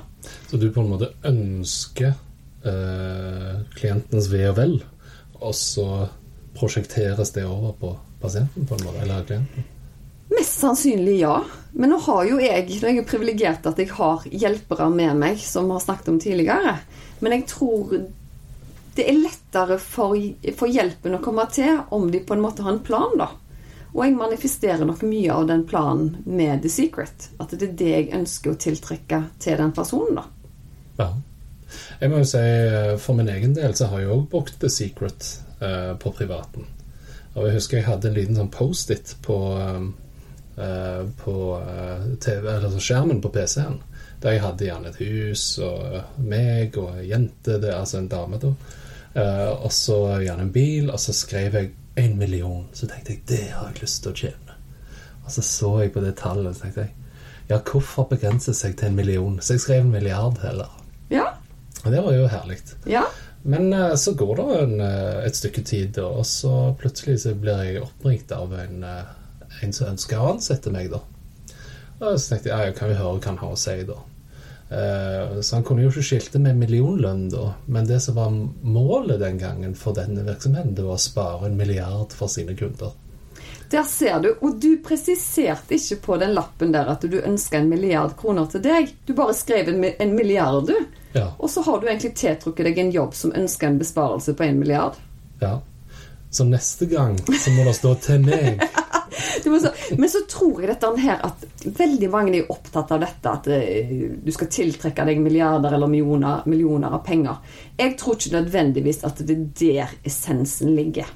Så 0.49 0.57
du 0.57 0.69
på 0.73 0.83
en 0.83 0.91
måte 0.91 1.11
ønsker 1.25 2.13
eh, 2.67 3.59
klientens 3.77 4.29
ve 4.31 4.45
og 4.49 4.57
vel, 4.59 4.79
og 5.39 5.55
så 5.55 5.89
prosjekteres 6.59 7.31
det 7.35 7.45
over 7.47 7.75
på 7.79 7.93
pasienten, 8.21 8.65
på 8.67 8.75
en 8.75 8.87
måte, 8.87 9.03
eller 9.03 9.27
klienten? 9.27 9.67
Mest 10.29 10.59
sannsynlig 10.61 11.19
ja. 11.23 11.39
Men 11.71 11.93
nå 11.93 11.97
har 12.05 12.25
jo 12.29 12.37
jeg 12.41 12.67
nå 12.81 12.89
er 12.89 12.99
jeg 12.99 13.07
privilegert 13.09 13.65
at 13.65 13.79
jeg 13.81 13.89
har 13.95 14.25
hjelpere 14.29 14.89
med 14.93 15.17
meg, 15.17 15.41
som 15.41 15.69
vi 15.69 15.77
har 15.77 15.83
snakket 15.83 16.11
om 16.11 16.19
tidligere. 16.21 16.75
Men 17.23 17.37
jeg 17.37 17.47
tror 17.49 17.95
det 18.95 19.05
er 19.09 19.19
lettere 19.19 19.77
for, 19.81 20.15
for 20.57 20.71
hjelpen 20.71 21.17
å 21.17 21.21
komme 21.23 21.45
til 21.53 21.81
om 21.95 22.09
de 22.11 22.21
på 22.25 22.35
en 22.35 22.43
måte 22.43 22.65
har 22.65 22.75
en 22.75 22.83
plan, 22.83 23.15
da. 23.19 23.29
Og 23.93 24.03
jeg 24.05 24.17
manifesterer 24.17 24.85
nok 24.85 25.01
mye 25.07 25.33
av 25.33 25.47
den 25.49 25.63
planen 25.67 26.11
med 26.25 26.61
The 26.61 26.69
Secret. 26.69 27.29
At 27.41 27.55
det 27.55 27.71
er 27.71 27.77
det 27.79 27.89
jeg 27.89 28.11
ønsker 28.19 28.53
å 28.53 28.59
tiltrekke 28.61 29.23
til 29.41 29.57
den 29.57 29.73
personen, 29.73 30.19
da. 30.19 30.27
Ja. 30.99 31.09
Jeg 31.99 32.11
må 32.11 32.21
jo 32.21 32.27
si, 32.29 32.41
eh, 32.41 32.97
For 32.97 33.17
min 33.17 33.29
egen 33.29 33.53
del 33.53 33.75
så 33.77 33.89
har 33.89 34.01
jeg 34.01 34.11
òg 34.13 34.27
brukt 34.29 34.59
The 34.61 34.69
Secret 34.69 35.39
eh, 35.61 35.95
på 35.97 36.13
privaten. 36.17 36.67
Og 37.35 37.47
jeg 37.47 37.57
husker 37.59 37.79
jeg 37.79 37.87
hadde 37.87 38.09
en 38.09 38.17
liten 38.17 38.37
sånn 38.37 38.51
Post-It 38.53 39.15
på, 39.25 39.37
eh, 40.57 41.01
på 41.23 41.35
eh, 41.59 42.07
TV, 42.21 42.45
eller 42.45 42.69
altså 42.69 42.81
skjermen 42.83 43.21
på 43.21 43.31
PC-en. 43.33 43.79
Der 44.19 44.35
jeg 44.35 44.43
hadde 44.43 44.67
gjerne 44.67 44.91
et 44.91 44.99
hus 44.99 45.43
og 45.63 46.19
meg 46.19 46.75
og 46.77 46.97
ei 46.99 47.09
jente, 47.13 47.55
det 47.61 47.69
er 47.71 47.79
altså 47.79 48.01
en 48.01 48.11
dame, 48.11 48.39
da. 48.41 48.53
Eh, 49.13 49.51
og 49.53 49.71
så 49.73 49.99
gjerne 50.21 50.47
en 50.47 50.53
bil, 50.53 50.89
og 50.91 50.99
så 50.99 51.15
skrev 51.15 51.55
jeg 51.55 51.71
en 51.99 52.17
million. 52.19 52.67
Så 52.73 52.87
tenkte 52.87 53.15
jeg 53.15 53.25
det 53.31 53.45
har 53.55 53.71
jeg 53.71 53.83
lyst 53.83 54.03
til 54.03 54.11
å 54.11 54.19
tjene. 54.23 54.57
Og 55.23 55.31
så 55.31 55.45
så 55.45 55.71
jeg 55.83 55.93
på 55.95 56.03
det 56.03 56.17
tallet, 56.19 56.51
og 56.51 56.57
så 56.57 56.67
tenkte 56.67 56.87
jeg 56.87 56.95
ja, 57.49 57.57
hvorfor 57.65 58.05
begrense 58.11 58.53
seg 58.53 58.75
til 58.77 58.91
en 58.91 58.99
million? 58.99 59.39
Så 59.41 59.55
jeg 59.55 59.63
skrev 59.63 59.81
en 59.81 59.93
milliard 59.93 60.37
heller. 60.43 60.69
Ja. 61.09 61.25
Og 61.81 61.91
det 61.91 62.03
var 62.05 62.13
jo 62.13 62.27
herlig. 62.29 62.59
Ja. 62.85 63.07
Men 63.41 63.73
eh, 63.73 63.95
så 63.95 64.13
går 64.13 64.35
det 64.35 64.57
en, 64.59 64.81
eh, 64.81 65.23
et 65.25 65.35
stykke 65.35 65.63
tid, 65.65 65.97
og 66.03 66.25
så 66.25 66.75
plutselig 66.79 67.21
så 67.23 67.33
blir 67.33 67.63
jeg 67.65 67.81
oppringt 67.81 68.31
av 68.35 68.53
en, 68.53 68.83
eh, 68.83 69.55
en 69.63 69.73
som 69.73 69.89
ønsker 69.93 70.19
å 70.19 70.33
ansette 70.35 70.73
meg, 70.75 70.91
da. 70.91 71.01
Og 71.99 72.19
så 72.19 72.35
tenkte 72.35 72.51
jeg 72.51 72.69
ja, 72.69 72.75
kan 72.75 72.91
vi 72.91 72.99
høre 72.99 73.17
hva 73.17 73.31
han 73.31 73.41
har 73.41 73.55
å 73.55 73.59
si, 73.59 73.77
da. 73.87 73.97
Eh, 74.69 75.41
så 75.41 75.55
han 75.55 75.63
kunne 75.63 75.81
jo 75.81 75.89
ikke 75.89 76.05
skilte 76.05 76.39
med 76.41 76.57
millionlønn, 76.59 77.29
da. 77.33 77.53
Men 77.65 77.87
det 77.89 77.99
som 78.05 78.17
var 78.19 78.33
målet 78.61 79.19
den 79.19 79.39
gangen 79.41 79.75
for 79.75 79.97
denne 79.97 80.23
virksomheten, 80.27 80.75
det 80.77 80.85
var 80.85 80.99
å 80.99 81.01
spare 81.01 81.49
en 81.49 81.57
milliard 81.57 82.13
for 82.13 82.29
sine 82.29 82.55
kunder. 82.57 82.93
Der 83.69 83.83
ser 83.83 84.19
du. 84.21 84.31
Og 84.41 84.57
du 84.61 84.77
presiserte 84.85 85.77
ikke 85.77 85.99
på 86.05 86.17
den 86.21 86.33
lappen 86.37 86.73
der 86.73 86.89
at 86.89 87.05
du 87.05 87.19
ønska 87.21 87.59
en 87.59 87.69
milliard 87.69 88.15
kroner 88.17 88.49
til 88.49 88.63
deg. 88.65 88.93
Du 89.05 89.13
bare 89.17 89.33
skrev 89.37 89.69
en, 89.73 89.83
en 89.89 90.15
milliard, 90.15 90.69
du. 90.69 90.77
Ja. 91.13 91.31
Og 91.37 91.49
så 91.49 91.61
har 91.65 91.81
du 91.81 91.89
egentlig 91.89 92.15
tiltrukket 92.17 92.69
deg 92.69 92.81
en 92.81 92.93
jobb 92.93 93.17
som 93.17 93.33
ønsker 93.33 93.69
en 93.69 93.81
besparelse 93.81 94.37
på 94.37 94.45
en 94.45 94.61
milliard. 94.61 95.01
ja. 95.41 95.59
Så 96.29 96.43
neste 96.45 96.85
gang 96.85 97.15
så 97.17 97.49
må 97.49 97.63
det 97.65 97.71
stå 97.73 97.95
'til 97.95 98.19
meg'. 98.21 98.61
Så, 99.43 99.71
men 99.97 100.11
så 100.11 100.23
tror 100.29 100.61
jeg 100.61 100.71
dette 100.71 100.91
her 101.03 101.23
at 101.25 101.45
veldig 101.79 102.09
mange 102.11 102.35
er 102.39 102.51
opptatt 102.51 102.91
av 102.95 103.01
dette 103.03 103.31
at 103.31 103.49
eh, 103.53 103.95
du 104.19 104.31
skal 104.35 104.51
tiltrekke 104.51 105.05
deg 105.07 105.21
milliarder 105.23 105.75
eller 105.75 105.91
millioner, 105.91 106.45
millioner 106.49 106.95
av 106.99 107.03
penger. 107.05 107.41
Jeg 107.79 107.95
tror 107.99 108.19
ikke 108.19 108.35
nødvendigvis 108.37 109.03
at 109.07 109.23
det 109.25 109.37
er 109.37 109.49
der 109.63 109.97
essensen 110.07 110.75
ligger. 110.77 111.09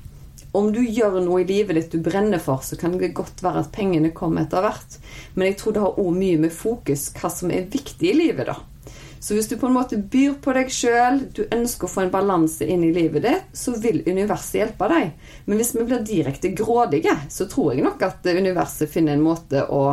Om 0.53 0.67
du 0.69 0.83
gjør 0.85 1.17
noe 1.25 1.41
i 1.41 1.47
livet 1.49 1.79
ditt 1.79 1.95
du 1.95 2.03
brenner 2.05 2.41
for, 2.41 2.61
så 2.61 2.77
kan 2.77 2.93
det 2.99 3.15
godt 3.17 3.41
være 3.41 3.63
at 3.63 3.71
pengene 3.73 4.11
kommer 4.13 4.43
etter 4.43 4.61
hvert. 4.61 4.99
Men 5.33 5.49
jeg 5.49 5.57
tror 5.57 5.73
det 5.73 5.81
har 5.81 6.03
òg 6.03 6.11
mye 6.13 6.43
med 6.43 6.53
fokus 6.53 7.07
hva 7.17 7.31
som 7.33 7.49
er 7.53 7.65
viktig 7.73 8.11
i 8.11 8.19
livet, 8.19 8.51
da. 8.51 8.59
Så 9.23 9.37
hvis 9.37 9.47
du 9.47 9.55
på 9.55 9.69
en 9.69 9.75
måte 9.77 9.95
byr 9.95 10.33
på 10.43 10.51
deg 10.57 10.71
sjøl, 10.73 11.21
du 11.31 11.45
ønsker 11.45 11.87
å 11.87 11.91
få 11.93 12.01
en 12.03 12.11
balanse 12.11 12.65
inn 12.67 12.81
i 12.83 12.91
livet 12.91 13.23
ditt, 13.23 13.45
så 13.55 13.71
vil 13.79 14.01
universet 14.03 14.57
hjelpe 14.59 14.89
deg. 14.91 15.13
Men 15.45 15.61
hvis 15.61 15.71
vi 15.77 15.85
blir 15.87 16.03
direkte 16.03 16.51
grådige, 16.51 17.15
så 17.31 17.47
tror 17.47 17.71
jeg 17.71 17.85
nok 17.85 18.03
at 18.03 18.27
universet 18.27 18.91
finner 18.91 19.15
en 19.15 19.23
måte 19.23 19.63
å 19.63 19.85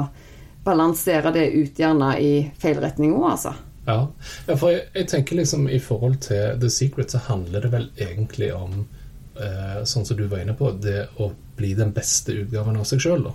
balansere 0.66 1.30
det 1.36 1.46
ut 1.54 1.78
gjerne 1.78 2.10
i 2.18 2.32
feil 2.58 2.82
retning 2.82 3.14
òg, 3.14 3.28
altså. 3.36 3.54
Ja. 3.86 4.00
ja, 4.48 4.56
for 4.56 4.74
jeg, 4.74 4.88
jeg 4.98 5.08
tenker 5.14 5.38
liksom 5.38 5.70
i 5.70 5.78
forhold 5.82 6.18
til 6.26 6.58
The 6.60 6.70
Secret 6.70 7.14
så 7.14 7.22
handler 7.30 7.64
det 7.64 7.70
vel 7.72 7.86
egentlig 8.02 8.50
om 8.54 8.82
eh, 8.82 9.80
sånn 9.86 10.10
som 10.10 10.18
du 10.18 10.26
var 10.26 10.42
inne 10.42 10.58
på, 10.58 10.74
det 10.74 11.06
å 11.22 11.30
bli 11.56 11.70
den 11.78 11.94
beste 11.94 12.34
utgaven 12.42 12.82
av 12.82 12.90
seg 12.90 13.06
sjøl. 13.06 13.30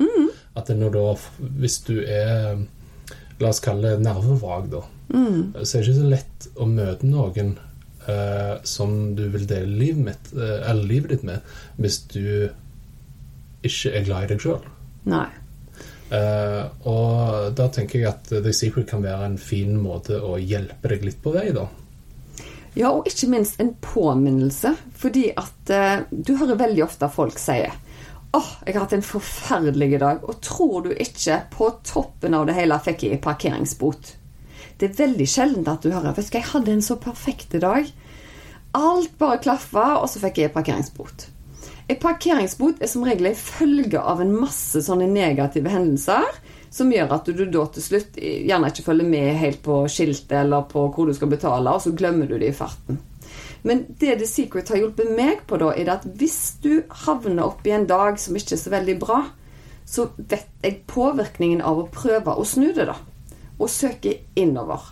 At 0.55 0.67
det 0.67 0.75
når 0.79 0.91
da, 0.95 1.07
hvis 1.59 1.79
du 1.87 1.97
er 2.03 2.59
La 3.43 3.51
oss 3.51 3.63
kalle 3.63 3.95
det 3.95 4.05
nervevrak, 4.05 4.67
da. 4.71 4.83
Så 5.11 5.77
er 5.77 5.81
det 5.81 5.89
ikke 5.89 5.97
så 5.99 6.11
lett 6.11 6.45
å 6.55 6.67
møte 6.69 7.07
noen 7.09 7.55
uh, 8.07 8.61
som 8.63 9.15
du 9.17 9.25
vil 9.33 9.47
dele 9.49 9.79
livet, 9.81 10.03
mitt, 10.07 10.29
uh, 10.37 10.61
eller 10.69 10.87
livet 10.87 11.11
ditt 11.13 11.25
med, 11.27 11.55
hvis 11.75 11.99
du 12.13 12.21
ikke 13.65 13.91
er 13.97 14.07
glad 14.07 14.25
i 14.25 14.31
deg 14.33 14.45
sjøl. 14.45 14.69
Nei. 15.09 15.27
Eh, 16.13 16.65
og 16.85 17.55
da 17.57 17.65
tenker 17.73 17.99
jeg 17.99 18.11
at 18.11 18.29
The 18.29 18.53
Secret 18.53 18.85
kan 18.89 19.01
være 19.05 19.31
en 19.31 19.39
fin 19.41 19.73
måte 19.81 20.19
å 20.21 20.37
hjelpe 20.37 20.91
deg 20.91 21.07
litt 21.07 21.17
på 21.23 21.33
vei, 21.33 21.49
da. 21.55 21.65
Ja, 22.75 22.91
og 22.91 23.07
ikke 23.09 23.29
minst 23.31 23.61
en 23.63 23.73
påminnelse. 23.81 24.75
Fordi 24.99 25.29
at 25.39 25.73
eh, 25.73 26.05
du 26.11 26.35
hører 26.35 26.59
veldig 26.61 26.85
ofte 26.85 27.09
folk 27.11 27.39
si 27.41 27.61
Åh, 28.35 28.47
jeg 28.65 28.75
har 28.75 28.83
hatt 28.83 28.93
en 28.97 29.05
forferdelig 29.05 29.99
dag, 30.01 30.23
og 30.27 30.41
tror 30.43 30.81
du 30.83 30.89
ikke 30.91 31.37
på 31.53 31.69
toppen 31.87 32.35
av 32.35 32.49
det 32.49 32.57
hele 32.57 32.75
fikk 32.83 33.05
jeg 33.07 33.21
parkeringsbot? 33.23 34.09
Det 34.75 34.89
er 34.89 34.97
veldig 34.97 35.27
sjelden 35.29 35.69
at 35.71 35.85
du 35.85 35.93
hører 35.93 36.17
Vet 36.17 36.33
jeg 36.33 36.49
hadde 36.49 36.73
en 36.73 36.83
så 36.83 36.97
perfekt 36.99 37.55
dag. 37.63 37.87
Alt 38.75 39.15
bare 39.21 39.39
klaffa, 39.39 40.01
og 40.01 40.09
så 40.11 40.19
fikk 40.19 40.41
jeg 40.41 40.53
parkeringsbot. 40.55 41.29
En 41.87 42.01
parkeringsbot 42.01 42.83
er 42.83 42.91
som 42.91 43.05
regel 43.07 43.29
en 43.29 43.39
følge 43.39 44.01
av 44.01 44.19
en 44.19 44.35
masse 44.35 44.81
sånne 44.83 45.07
negative 45.07 45.71
hendelser 45.71 46.27
som 46.75 46.91
gjør 46.91 47.13
at 47.15 47.29
du 47.31 47.45
da 47.45 47.63
til 47.71 47.85
slutt 47.85 48.17
gjerne 48.19 48.71
ikke 48.71 48.87
følger 48.89 49.07
med 49.07 49.37
helt 49.39 49.61
på 49.63 49.83
skiltet 49.87 50.41
eller 50.41 50.65
på 50.67 50.89
hvor 50.91 51.07
du 51.07 51.15
skal 51.15 51.31
betale, 51.31 51.71
og 51.71 51.83
så 51.85 51.95
glemmer 51.95 52.27
du 52.27 52.35
det 52.41 52.51
i 52.51 52.57
farten. 52.57 52.99
Men 53.65 53.81
det 53.97 54.19
The 54.19 54.27
Secret 54.29 54.69
har 54.69 54.77
hjulpet 54.77 55.09
meg 55.17 55.41
på, 55.49 55.57
da, 55.57 55.71
er 55.73 55.89
at 55.95 56.05
hvis 56.19 56.59
du 56.61 56.83
havner 57.05 57.47
opp 57.47 57.65
i 57.65 57.73
en 57.73 57.87
dag 57.89 58.19
som 58.21 58.37
ikke 58.37 58.53
er 58.53 58.61
så 58.61 58.73
veldig 58.73 58.95
bra, 59.01 59.23
så 59.85 60.11
vet 60.17 60.49
jeg 60.61 60.83
påvirkningen 60.89 61.63
av 61.65 61.81
å 61.81 61.87
prøve 61.93 62.35
å 62.37 62.45
snu 62.45 62.69
det, 62.73 62.85
da. 62.89 62.97
Og 63.57 63.71
søke 63.71 64.13
innover. 64.37 64.91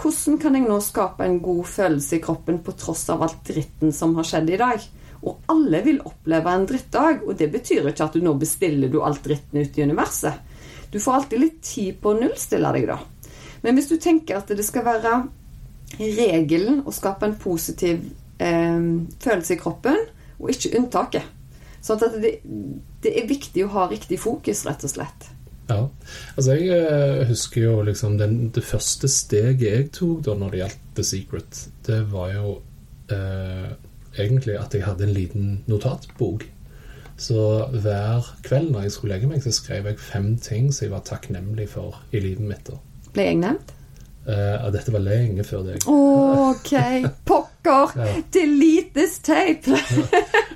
Hvordan 0.00 0.40
kan 0.40 0.56
jeg 0.56 0.64
nå 0.66 0.80
skape 0.82 1.26
en 1.26 1.38
god 1.44 1.68
følelse 1.70 2.16
i 2.16 2.22
kroppen 2.24 2.62
på 2.64 2.74
tross 2.80 3.04
av 3.12 3.22
alt 3.26 3.44
dritten 3.46 3.92
som 3.94 4.16
har 4.16 4.26
skjedd 4.28 4.50
i 4.50 4.60
dag? 4.60 4.88
Og 5.24 5.44
alle 5.52 5.84
vil 5.84 6.00
oppleve 6.04 6.52
en 6.52 6.66
drittdag, 6.68 7.22
og 7.28 7.36
det 7.40 7.52
betyr 7.52 7.92
ikke 7.92 8.08
at 8.08 8.16
du 8.16 8.24
nå 8.24 8.34
bestiller 8.40 8.92
du 8.92 9.02
alt 9.04 9.24
dritten 9.24 9.60
ut 9.60 9.78
i 9.78 9.84
universet. 9.84 10.40
Du 10.92 11.00
får 11.00 11.20
alltid 11.20 11.44
litt 11.44 11.62
tid 11.64 12.00
på 12.00 12.12
å 12.12 12.18
nullstille 12.18 12.72
deg, 12.76 12.88
da. 12.88 12.98
Men 13.64 13.76
hvis 13.76 13.88
du 13.92 13.96
tenker 14.00 14.40
at 14.40 14.52
det 14.52 14.64
skal 14.66 14.84
være 14.88 15.16
regelen 15.98 16.82
å 16.84 16.94
skape 16.94 17.28
en 17.28 17.38
positiv 17.40 18.02
eh, 18.42 18.90
følelse 19.24 19.56
i 19.56 19.60
kroppen, 19.60 20.02
og 20.40 20.50
ikke 20.50 20.74
unntaket. 20.78 21.30
Sånn 21.84 22.00
at 22.00 22.16
det, 22.22 22.38
det, 23.04 23.12
er 23.12 23.28
viktig 23.28 23.66
å 23.66 23.72
ha 23.74 23.88
riktig 23.90 24.18
fokus, 24.22 24.64
rett 24.64 24.86
og 24.86 24.92
slett. 24.94 25.28
Ja. 25.68 25.80
Altså, 26.34 26.56
jeg 26.56 26.76
eh, 26.76 27.24
husker 27.28 27.66
jo 27.66 27.74
liksom 27.84 28.16
den, 28.20 28.48
det 28.56 28.64
første 28.64 29.08
steget 29.08 29.64
jeg 29.64 29.90
tok 29.96 30.24
da 30.26 30.36
når 30.36 30.52
det 30.52 30.62
gjaldt 30.62 30.88
The 30.96 31.04
Secret, 31.08 31.60
det 31.86 32.00
var 32.12 32.32
jo 32.34 32.56
eh, 33.12 33.70
egentlig 34.16 34.58
at 34.60 34.76
jeg 34.76 34.84
hadde 34.84 35.08
en 35.08 35.16
liten 35.16 35.54
notatbok. 35.70 36.44
Så 37.20 37.40
hver 37.70 38.26
kveld 38.42 38.72
når 38.72 38.86
jeg 38.86 38.96
skulle 38.96 39.14
legge 39.14 39.30
meg, 39.30 39.44
så 39.44 39.52
skrev 39.54 39.86
jeg 39.86 40.02
fem 40.02 40.32
ting 40.42 40.72
som 40.72 40.86
jeg 40.86 40.94
var 40.96 41.04
takknemlig 41.06 41.68
for 41.76 42.00
i 42.10 42.20
livet 42.24 42.48
mitt. 42.48 42.72
Ble 43.14 43.28
jeg 43.28 43.40
nevnt? 43.44 43.70
Uh, 44.24 44.70
dette 44.72 44.92
var 44.92 45.02
lenge 45.04 45.44
før 45.44 45.66
deg. 45.66 45.82
Ok, 45.90 46.72
pokker! 47.28 47.50
Ja. 47.94 48.06
this 48.94 49.18
tape! 49.24 49.72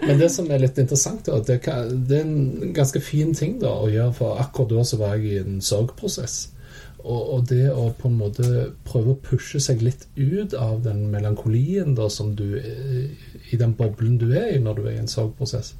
Men 0.06 0.18
det 0.20 0.28
som 0.32 0.50
er 0.52 0.60
litt 0.60 0.78
interessant, 0.80 1.24
da, 1.24 1.38
det, 1.40 1.62
det 2.08 2.18
er 2.18 2.26
en 2.26 2.74
ganske 2.76 3.00
fin 3.00 3.34
ting 3.36 3.58
da, 3.60 3.72
å 3.72 3.88
gjøre, 3.88 4.12
for 4.16 4.40
akkurat 4.40 4.72
da 4.72 4.84
så 4.84 4.98
var 5.00 5.16
jeg 5.16 5.24
i 5.30 5.40
en 5.40 5.60
sorgprosess. 5.64 6.50
Og, 6.98 7.20
og 7.34 7.46
det 7.48 7.70
å 7.72 7.86
på 7.96 8.10
en 8.10 8.18
måte 8.20 8.68
prøve 8.84 9.14
å 9.14 9.20
pushe 9.24 9.60
seg 9.62 9.80
litt 9.84 10.04
ut 10.16 10.52
av 10.58 10.82
den 10.84 11.06
melankolien 11.12 11.94
da, 11.96 12.10
som 12.12 12.34
du 12.36 12.58
i 12.58 13.56
den 13.56 13.72
boblen 13.78 14.18
du 14.20 14.28
er 14.36 14.52
i 14.52 14.62
når 14.62 14.80
du 14.80 14.86
er 14.86 14.96
i 14.96 15.02
en 15.02 15.12
sorgprosess, 15.12 15.74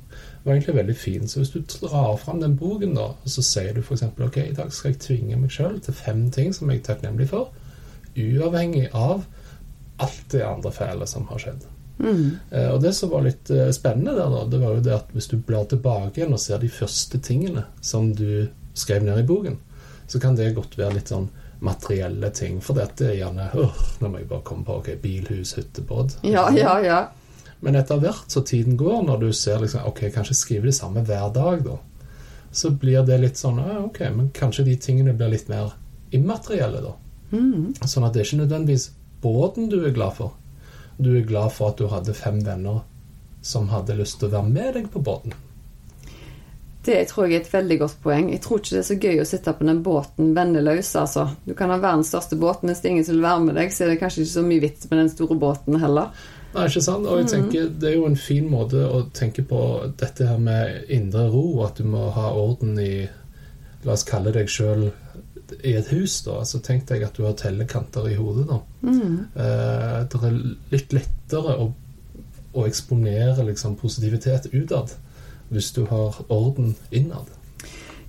var 0.44 0.54
egentlig 0.54 0.76
veldig 0.78 0.96
fin. 0.96 1.28
Så 1.28 1.42
hvis 1.42 1.52
du 1.52 1.60
drar 1.60 2.16
fram 2.20 2.40
den 2.40 2.56
boken, 2.56 2.96
da, 2.96 3.10
og 3.12 3.32
så 3.32 3.44
sier 3.44 3.76
du 3.76 3.80
f.eks. 3.84 4.06
ok, 4.16 4.42
i 4.44 4.56
dag 4.56 4.72
skal 4.72 4.94
jeg 4.94 5.02
tvinge 5.04 5.40
meg 5.40 5.52
sjøl 5.52 5.80
til 5.84 5.96
fem 5.96 6.28
ting 6.32 6.56
som 6.56 6.72
jeg 6.72 6.80
er 6.80 6.92
takknemlig 6.92 7.28
for 7.32 7.52
uavhengig 8.18 8.88
av 8.92 9.24
alt 9.98 10.30
det 10.30 10.44
andre 10.46 10.72
fæle 10.74 11.06
som 11.10 11.26
har 11.30 11.42
skjedd. 11.42 11.66
Mm. 11.98 12.36
Eh, 12.50 12.68
og 12.70 12.82
det 12.82 12.92
som 12.94 13.10
var 13.10 13.24
litt 13.26 13.50
eh, 13.50 13.70
spennende 13.74 14.14
der, 14.14 14.30
da, 14.30 14.44
det 14.46 14.60
var 14.62 14.76
jo 14.76 14.84
det 14.84 14.94
at 14.94 15.10
hvis 15.14 15.30
du 15.32 15.38
blar 15.42 15.66
tilbake 15.70 16.20
igjen 16.20 16.34
og 16.36 16.42
ser 16.42 16.62
de 16.62 16.70
første 16.70 17.18
tingene 17.18 17.64
som 17.80 18.12
du 18.14 18.46
skrev 18.78 19.02
ned 19.02 19.24
i 19.24 19.26
boken, 19.26 19.58
så 20.08 20.20
kan 20.22 20.38
det 20.38 20.54
godt 20.56 20.78
være 20.78 21.00
litt 21.00 21.10
sånn 21.10 21.28
materielle 21.64 22.30
ting. 22.30 22.60
For 22.62 22.78
dette 22.78 23.10
er 23.10 23.18
gjerne 23.18 23.48
øh, 23.58 23.80
Nå 24.00 24.12
må 24.12 24.22
jeg 24.22 24.30
bare 24.30 24.46
komme 24.46 24.66
på 24.66 24.78
ok, 24.78 24.92
bilhus, 25.02 25.56
hyttebåt. 25.58 26.20
Ja, 26.22 26.46
ja, 26.54 26.78
ja. 26.84 27.00
Men 27.60 27.74
etter 27.74 27.98
hvert 27.98 28.30
så 28.30 28.44
tiden 28.46 28.78
går, 28.78 29.02
når 29.08 29.24
du 29.24 29.32
ser 29.34 29.58
liksom, 29.64 29.82
ok, 29.90 30.04
kanskje 30.14 30.38
skrive 30.38 30.70
det 30.70 30.76
samme 30.78 31.02
hver 31.02 31.32
dag, 31.34 31.64
da, 31.66 31.74
så 32.54 32.70
blir 32.70 33.02
det 33.06 33.18
litt 33.18 33.40
sånn 33.40 33.58
«Ah, 33.60 33.80
Ok, 33.88 34.00
men 34.14 34.30
kanskje 34.34 34.68
de 34.70 34.76
tingene 34.78 35.16
blir 35.18 35.34
litt 35.34 35.50
mer 35.50 35.74
immaterielle, 36.14 36.80
da. 36.84 36.94
Mm. 37.30 37.74
Sånn 37.84 38.06
at 38.06 38.14
det 38.14 38.22
er 38.22 38.28
ikke 38.28 38.44
nødvendigvis 38.44 38.90
båten 39.22 39.68
du 39.72 39.80
er 39.84 39.96
glad 39.96 40.16
for. 40.18 40.36
Du 40.98 41.12
er 41.14 41.26
glad 41.26 41.52
for 41.54 41.72
at 41.72 41.80
du 41.80 41.90
hadde 41.90 42.16
fem 42.16 42.40
venner 42.46 42.82
som 43.42 43.68
hadde 43.70 43.96
lyst 43.98 44.18
til 44.18 44.28
å 44.28 44.38
være 44.38 44.50
med 44.50 44.74
deg 44.78 44.88
på 44.92 45.02
båten. 45.04 45.34
Det 46.88 47.02
tror 47.10 47.26
jeg 47.26 47.36
er 47.36 47.42
et 47.42 47.52
veldig 47.52 47.76
godt 47.82 47.98
poeng. 48.02 48.30
Jeg 48.32 48.40
tror 48.40 48.60
ikke 48.60 48.72
det 48.72 48.80
er 48.80 48.86
så 48.88 48.96
gøy 48.96 49.20
å 49.20 49.28
sitte 49.28 49.52
på 49.52 49.66
den 49.68 49.82
båten 49.84 50.32
venneløs. 50.36 50.94
altså. 50.96 51.26
Du 51.44 51.52
kan 51.54 51.70
ha 51.70 51.76
verdens 51.76 52.08
største 52.08 52.38
båt, 52.40 52.62
men 52.62 52.72
hvis 52.72 52.80
det 52.80 52.88
er 52.88 52.94
ingen 52.94 53.04
som 53.04 53.18
vil 53.18 53.26
være 53.26 53.44
med 53.44 53.58
deg, 53.60 53.74
så 53.74 53.84
er 53.84 53.92
det 53.92 53.98
kanskje 54.00 54.24
ikke 54.24 54.32
så 54.32 54.44
mye 54.46 54.64
vits 54.64 54.90
med 54.90 55.02
den 55.02 55.10
store 55.12 55.36
båten 55.42 55.78
heller. 55.82 56.14
Nei, 56.54 56.64
ikke 56.64 56.80
sant? 56.80 57.04
Og 57.04 57.20
jeg 57.20 57.28
tenker 57.28 57.66
Det 57.68 57.90
er 57.90 57.98
jo 57.98 58.06
en 58.08 58.16
fin 58.16 58.46
måte 58.48 58.80
å 58.88 59.02
tenke 59.12 59.44
på 59.44 59.60
dette 60.00 60.30
her 60.30 60.40
med 60.40 60.88
indre 60.88 61.26
ro, 61.28 61.44
at 61.66 61.76
du 61.76 61.84
må 61.84 62.08
ha 62.16 62.30
orden 62.32 62.78
i 62.80 62.92
La 63.84 63.94
oss 63.94 64.02
kalle 64.02 64.32
deg 64.34 64.48
sjøl 64.50 64.88
i 65.62 65.74
et 65.78 65.90
hus, 65.92 66.20
da. 66.26 66.40
Så 66.44 66.60
tenkte 66.64 66.96
jeg 66.96 67.08
at 67.08 67.16
du 67.16 67.24
har 67.26 67.36
tellekanter 67.38 68.08
i 68.10 68.16
hodet, 68.18 68.46
da. 68.50 68.60
Mm. 68.82 69.18
Eh, 69.34 69.98
det 70.10 70.22
er 70.28 70.38
litt 70.74 70.96
lettere 70.96 71.56
å, 71.62 71.68
å 72.54 72.66
eksponere 72.68 73.46
liksom, 73.50 73.78
positivitet 73.80 74.50
utad 74.52 74.96
hvis 75.48 75.72
du 75.72 75.84
har 75.88 76.16
orden 76.28 76.74
innad. 76.92 77.30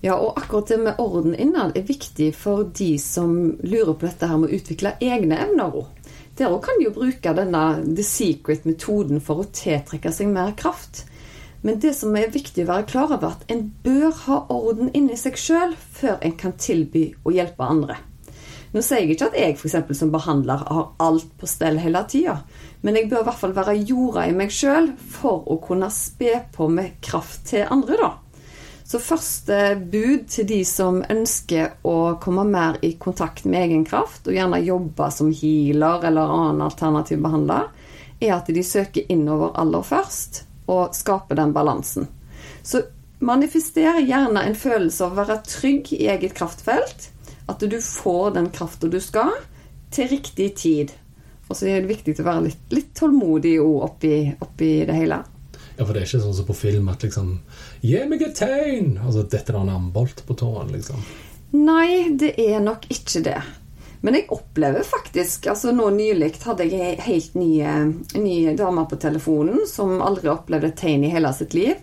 Ja, 0.01 0.15
og 0.15 0.37
akkurat 0.39 0.67
det 0.71 0.77
med 0.79 0.99
orden 0.99 1.35
innad 1.35 1.75
er 1.77 1.87
viktig 1.87 2.31
for 2.35 2.69
de 2.75 2.93
som 2.99 3.33
lurer 3.63 3.93
på 3.93 4.07
dette 4.07 4.27
her 4.27 4.39
med 4.39 4.51
å 4.51 4.59
utvikle 4.59 4.95
egne 5.03 5.39
evner. 5.43 5.71
dere 5.71 5.87
Der 6.39 6.55
òg 6.55 6.61
kan 6.63 6.79
de 6.79 6.87
jo 6.87 6.95
bruke 6.95 7.33
denne 7.35 7.63
The 7.83 8.03
Secret-metoden 8.03 9.19
for 9.19 9.43
å 9.43 9.49
tiltrekke 9.51 10.11
seg 10.15 10.31
mer 10.31 10.53
kraft. 10.55 11.03
Men 11.61 11.79
det 11.83 11.91
som 11.97 12.15
er 12.15 12.31
viktig 12.31 12.63
å 12.63 12.69
være 12.69 12.87
klar 12.87 13.11
over, 13.11 13.33
at 13.35 13.49
en 13.51 13.65
bør 13.83 14.13
ha 14.25 14.37
orden 14.53 14.91
inni 14.95 15.17
seg 15.19 15.35
sjøl 15.39 15.75
før 15.75 16.21
en 16.23 16.37
kan 16.39 16.55
tilby 16.55 17.09
å 17.27 17.33
hjelpe 17.35 17.67
andre. 17.67 17.97
Nå 18.69 18.83
sier 18.85 19.01
jeg 19.01 19.15
ikke 19.15 19.31
at 19.31 19.37
jeg 19.39 19.57
for 19.57 19.67
eksempel, 19.67 19.97
som 19.97 20.11
behandler 20.13 20.61
har 20.69 20.91
alt 21.01 21.29
på 21.41 21.49
stell 21.49 21.79
hele 21.81 22.03
tida, 22.07 22.37
men 22.85 22.95
jeg 22.95 23.09
bør 23.09 23.23
i 23.23 23.27
hvert 23.27 23.41
fall 23.41 23.55
være 23.57 23.79
jorda 23.81 24.27
i 24.29 24.35
meg 24.37 24.53
sjøl 24.53 24.91
for 25.17 25.47
å 25.49 25.57
kunne 25.63 25.89
spe 25.91 26.35
på 26.53 26.69
med 26.71 26.99
kraft 27.03 27.49
til 27.49 27.65
andre, 27.65 27.97
da. 27.97 28.11
Så 28.89 29.01
første 29.01 29.75
bud 29.91 30.29
til 30.33 30.47
de 30.49 30.63
som 30.65 31.03
ønsker 31.13 31.75
å 31.85 32.15
komme 32.21 32.45
mer 32.47 32.79
i 32.85 32.95
kontakt 33.01 33.43
med 33.45 33.67
egen 33.67 33.83
kraft, 33.85 34.29
og 34.29 34.37
gjerne 34.37 34.61
jobbe 34.65 35.09
som 35.13 35.29
healer 35.33 36.07
eller 36.09 36.33
annen 36.37 36.63
alternativ 36.65 37.21
behandler, 37.25 37.67
er 38.21 38.37
at 38.37 38.49
de 38.53 38.63
søker 38.65 39.11
innover 39.13 39.53
aller 39.61 39.85
først 39.85 40.45
og 40.69 40.95
skape 40.97 41.37
den 41.37 41.53
balansen. 41.55 42.07
Så 42.63 42.83
manifester 43.19 43.99
gjerne 44.03 44.45
en 44.45 44.57
følelse 44.57 45.05
av 45.05 45.15
å 45.15 45.23
være 45.23 45.41
trygg 45.47 45.93
i 45.97 46.05
eget 46.11 46.35
kraftfelt. 46.37 47.09
At 47.49 47.63
du 47.65 47.79
får 47.81 48.35
den 48.37 48.51
krafta 48.53 48.87
du 48.87 48.99
skal, 49.01 49.33
til 49.89 50.09
riktig 50.11 50.51
tid. 50.61 50.93
Og 51.49 51.57
så 51.57 51.65
er 51.65 51.81
det 51.81 51.89
viktig 51.89 52.19
å 52.21 52.27
være 52.27 52.45
litt, 52.45 52.61
litt 52.73 52.91
tålmodig 52.97 53.55
oppi, 53.61 54.13
oppi 54.37 54.73
det 54.85 54.97
hele. 54.99 55.23
Ja, 55.79 55.85
for 55.85 55.95
det 55.95 56.03
er 56.03 56.09
ikke 56.09 56.21
sånn 56.21 56.35
som 56.37 56.45
på 56.49 56.57
film 56.59 56.89
at 56.91 57.05
liksom 57.05 57.37
Gi 57.81 58.01
meg 58.11 58.21
et 58.25 58.35
tegn! 58.35 58.97
Altså, 58.99 59.23
dette 59.31 59.53
er 59.53 59.61
en 59.61 59.71
ambolt 59.71 60.25
på 60.27 60.35
tåen, 60.37 60.73
liksom. 60.75 60.99
Nei, 61.55 62.11
det 62.19 62.33
er 62.43 62.59
nok 62.61 62.83
ikke 62.91 63.23
det. 63.25 63.37
Men 64.01 64.15
jeg 64.15 64.29
opplever 64.31 64.85
faktisk 64.87 65.49
altså 65.51 65.73
Nå 65.75 65.89
nylig 65.91 66.31
hadde 66.45 66.67
jeg 66.69 66.79
ei 66.79 67.03
helt 67.03 67.35
ny, 67.35 67.51
ny 68.15 68.35
dame 68.57 68.85
på 68.87 68.99
telefonen 69.01 69.65
som 69.67 69.99
aldri 70.05 70.31
opplevde 70.31 70.71
tegn 70.79 71.03
i 71.03 71.11
hele 71.11 71.31
sitt 71.35 71.55
liv. 71.57 71.75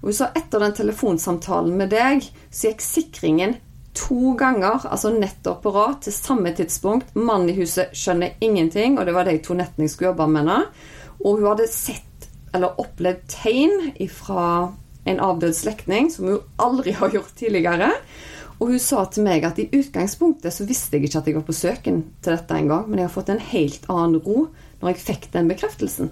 Og 0.00 0.10
hun 0.10 0.16
sa 0.16 0.30
etter 0.34 0.62
den 0.64 0.74
telefonsamtalen 0.74 1.76
med 1.76 1.92
deg, 1.92 2.24
så 2.50 2.70
gikk 2.70 2.82
sikringen 2.82 3.58
to 3.96 4.34
ganger, 4.38 4.86
altså 4.86 5.10
nettopp 5.12 5.64
på 5.64 5.72
rad, 5.74 5.98
til 6.04 6.14
samme 6.14 6.52
tidspunkt. 6.56 7.10
Mannen 7.18 7.50
i 7.52 7.58
huset 7.58 7.92
skjønner 7.96 8.38
ingenting, 8.40 8.98
og 8.98 9.06
det 9.06 9.14
var 9.16 9.28
de 9.28 9.36
to 9.44 9.56
nettene 9.58 9.86
jeg 9.86 9.94
skulle 9.94 10.12
jobbe 10.12 10.28
med 10.30 10.44
henne. 10.44 10.60
Og 11.20 11.40
hun 11.40 11.50
hadde 11.50 11.68
sett 11.70 12.06
eller 12.56 12.78
opplevd 12.82 13.26
tegn 13.30 13.92
fra 14.10 14.44
en 15.08 15.20
avdød 15.22 15.54
slektning, 15.54 16.10
som 16.12 16.30
hun 16.30 16.40
aldri 16.62 16.94
har 17.00 17.12
gjort 17.14 17.34
tidligere. 17.38 17.92
Og 18.60 18.74
hun 18.74 18.82
sa 18.82 19.06
til 19.08 19.24
meg 19.24 19.44
at 19.48 19.58
i 19.58 19.68
utgangspunktet 19.72 20.52
så 20.52 20.66
visste 20.68 20.98
jeg 20.98 21.08
ikke 21.08 21.22
at 21.22 21.28
jeg 21.30 21.36
var 21.38 21.46
på 21.48 21.56
søken 21.56 22.02
til 22.20 22.34
dette 22.34 22.56
engang, 22.56 22.84
men 22.88 23.00
jeg 23.00 23.08
har 23.08 23.14
fått 23.14 23.32
en 23.32 23.40
helt 23.52 23.86
annen 23.88 24.20
ro 24.20 24.50
når 24.80 24.92
jeg 24.92 25.04
fikk 25.06 25.28
den 25.32 25.48
bekreftelsen. 25.48 26.10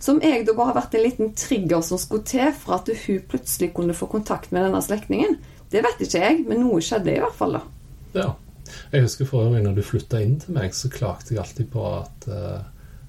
Som 0.00 0.20
jeg 0.24 0.44
da 0.44 0.54
bare 0.56 0.74
har 0.74 0.78
vært 0.82 0.96
en 0.96 1.04
liten 1.06 1.32
trigger 1.36 1.84
som 1.84 2.00
skulle 2.00 2.28
til 2.28 2.52
for 2.56 2.78
at 2.78 2.90
hun 3.06 3.22
plutselig 3.30 3.72
kunne 3.76 3.96
få 3.96 4.08
kontakt 4.12 4.52
med 4.52 4.66
denne 4.66 4.82
slektningen. 4.84 5.38
Det 5.72 5.82
vet 5.84 6.04
ikke 6.04 6.20
jeg, 6.20 6.44
men 6.48 6.62
noe 6.64 6.84
skjedde 6.84 7.16
i 7.16 7.22
hvert 7.22 7.36
fall, 7.36 7.56
da. 7.58 7.64
Ja. 8.16 8.28
Jeg 8.92 9.04
husker 9.04 9.28
forrige 9.28 9.56
gang 9.56 9.68
når 9.68 9.76
du 9.76 9.84
flytta 9.86 10.20
inn 10.22 10.38
til 10.42 10.56
meg, 10.56 10.72
så 10.74 10.90
klagde 10.92 11.32
jeg 11.32 11.40
alltid 11.42 11.68
på 11.72 11.84
at 11.86 12.26
uh, 12.28 12.64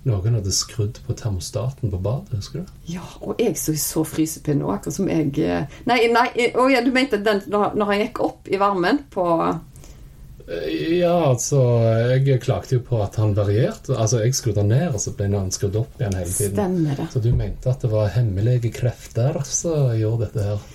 noen 0.08 0.38
hadde 0.40 0.54
skrudd 0.56 1.00
på 1.06 1.16
termostaten 1.18 1.92
på 1.92 2.00
badet. 2.02 2.38
Husker 2.40 2.64
du? 2.64 2.76
Ja, 2.90 3.06
og 3.22 3.42
jeg 3.42 3.58
så 3.60 3.76
så 3.80 4.04
frysepinn 4.08 4.64
òg, 4.66 4.78
akkurat 4.78 4.98
som 4.98 5.10
jeg 5.12 5.34
eh, 5.44 5.80
Nei, 5.90 6.00
nei 6.14 6.28
oh, 6.56 6.68
ja, 6.72 6.84
du 6.84 6.92
mente 6.96 7.20
den 7.24 7.44
når 7.52 7.90
han 7.92 8.04
gikk 8.06 8.22
opp 8.26 8.50
i 8.50 8.60
varmen 8.62 9.04
på 9.14 9.26
eh, 9.44 10.98
ja, 11.02 11.14
altså 11.30 11.60
Jeg 12.16 12.40
klagde 12.46 12.78
jo 12.78 12.86
på 12.88 13.02
at 13.04 13.20
han 13.20 13.36
varierte. 13.38 13.98
Altså, 13.98 14.24
Jeg 14.24 14.38
skrudde 14.38 14.64
han 14.64 14.72
ned, 14.72 14.88
og 14.94 15.04
så 15.04 15.14
ble 15.18 15.30
han 15.36 15.54
skrudd 15.54 15.76
opp 15.84 16.00
igjen 16.00 16.18
hele 16.18 16.32
tiden. 16.32 16.56
Stemmer 16.56 17.02
det. 17.02 17.12
Så 17.14 17.24
du 17.24 17.32
mente 17.36 17.72
at 17.72 17.84
det 17.84 17.92
var 17.92 18.14
hemmelige 18.16 18.74
krefter 18.80 19.42
som 19.48 19.92
gjorde 19.98 20.28
dette 20.28 20.50
her? 20.52 20.68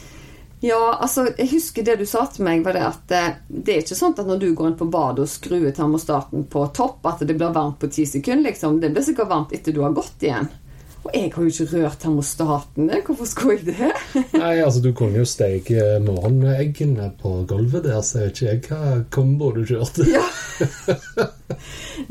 Ja, 0.63 0.99
altså, 1.01 1.25
jeg 1.35 1.49
husker 1.51 1.83
det 1.83 1.97
du 1.99 2.05
sa 2.07 2.23
til 2.31 2.45
meg, 2.47 2.61
var 2.63 2.77
det 2.77 2.83
at 2.87 3.13
eh, 3.19 3.31
det 3.51 3.73
er 3.73 3.81
ikke 3.83 3.97
sånn 3.99 4.13
at 4.15 4.29
når 4.29 4.39
du 4.39 4.53
går 4.55 4.69
inn 4.71 4.77
på 4.79 4.87
badet 4.95 5.25
og 5.25 5.31
skrur 5.31 5.65
termostaten 5.75 6.45
på 6.53 6.63
topp, 6.77 7.01
at 7.11 7.25
det 7.27 7.35
blir 7.35 7.51
varmt 7.51 7.81
på 7.83 7.91
ti 7.91 8.05
sekunder, 8.07 8.53
liksom. 8.53 8.79
Det 8.79 8.93
blir 8.95 9.03
sikkert 9.03 9.33
varmt 9.33 9.55
etter 9.57 9.75
du 9.75 9.81
har 9.83 9.97
gått 9.97 10.23
igjen. 10.23 10.47
Og 11.03 11.11
jeg 11.17 11.33
har 11.35 11.43
jo 11.43 11.51
ikke 11.51 11.81
rørt 11.83 11.99
termostatene. 12.03 13.01
Hvorfor 13.07 13.27
skulle 13.27 13.57
jeg 13.59 13.75
det? 13.75 13.91
Nei, 14.43 14.55
altså 14.63 14.83
Du 14.85 14.93
kunne 14.97 15.19
jo 15.23 15.27
steke 15.27 15.99
morgeneggene 16.05 17.09
på 17.19 17.41
gulvet 17.51 17.89
der, 17.89 17.99
så 18.07 18.23
jeg 18.23 18.31
vet 18.31 18.43
ikke 18.43 18.53
jeg 18.53 18.63
hva 18.69 18.93
kombo 19.15 19.51
du 19.57 19.65
kjørte. 19.67 20.07
Ja. 20.13 20.23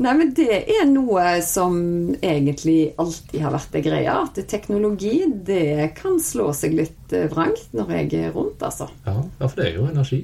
Nei, 0.02 0.12
men 0.18 0.34
det 0.36 0.60
er 0.60 0.84
noe 0.90 1.24
som 1.46 1.78
egentlig 2.20 2.92
alltid 3.00 3.40
har 3.46 3.56
vært 3.56 3.72
det 3.78 3.84
greia. 3.88 4.18
At 4.26 4.42
teknologi, 4.50 5.22
det 5.46 5.92
kan 5.98 6.20
slå 6.22 6.50
seg 6.56 6.76
litt 6.76 7.16
eh, 7.16 7.28
vrangt 7.32 7.72
når 7.76 7.96
jeg 7.96 8.12
er 8.26 8.36
rundt, 8.36 8.60
altså. 8.62 8.90
Ja, 9.06 9.16
for 9.40 9.56
det 9.58 9.70
er 9.70 9.80
jo 9.80 9.88
energi. 9.88 10.22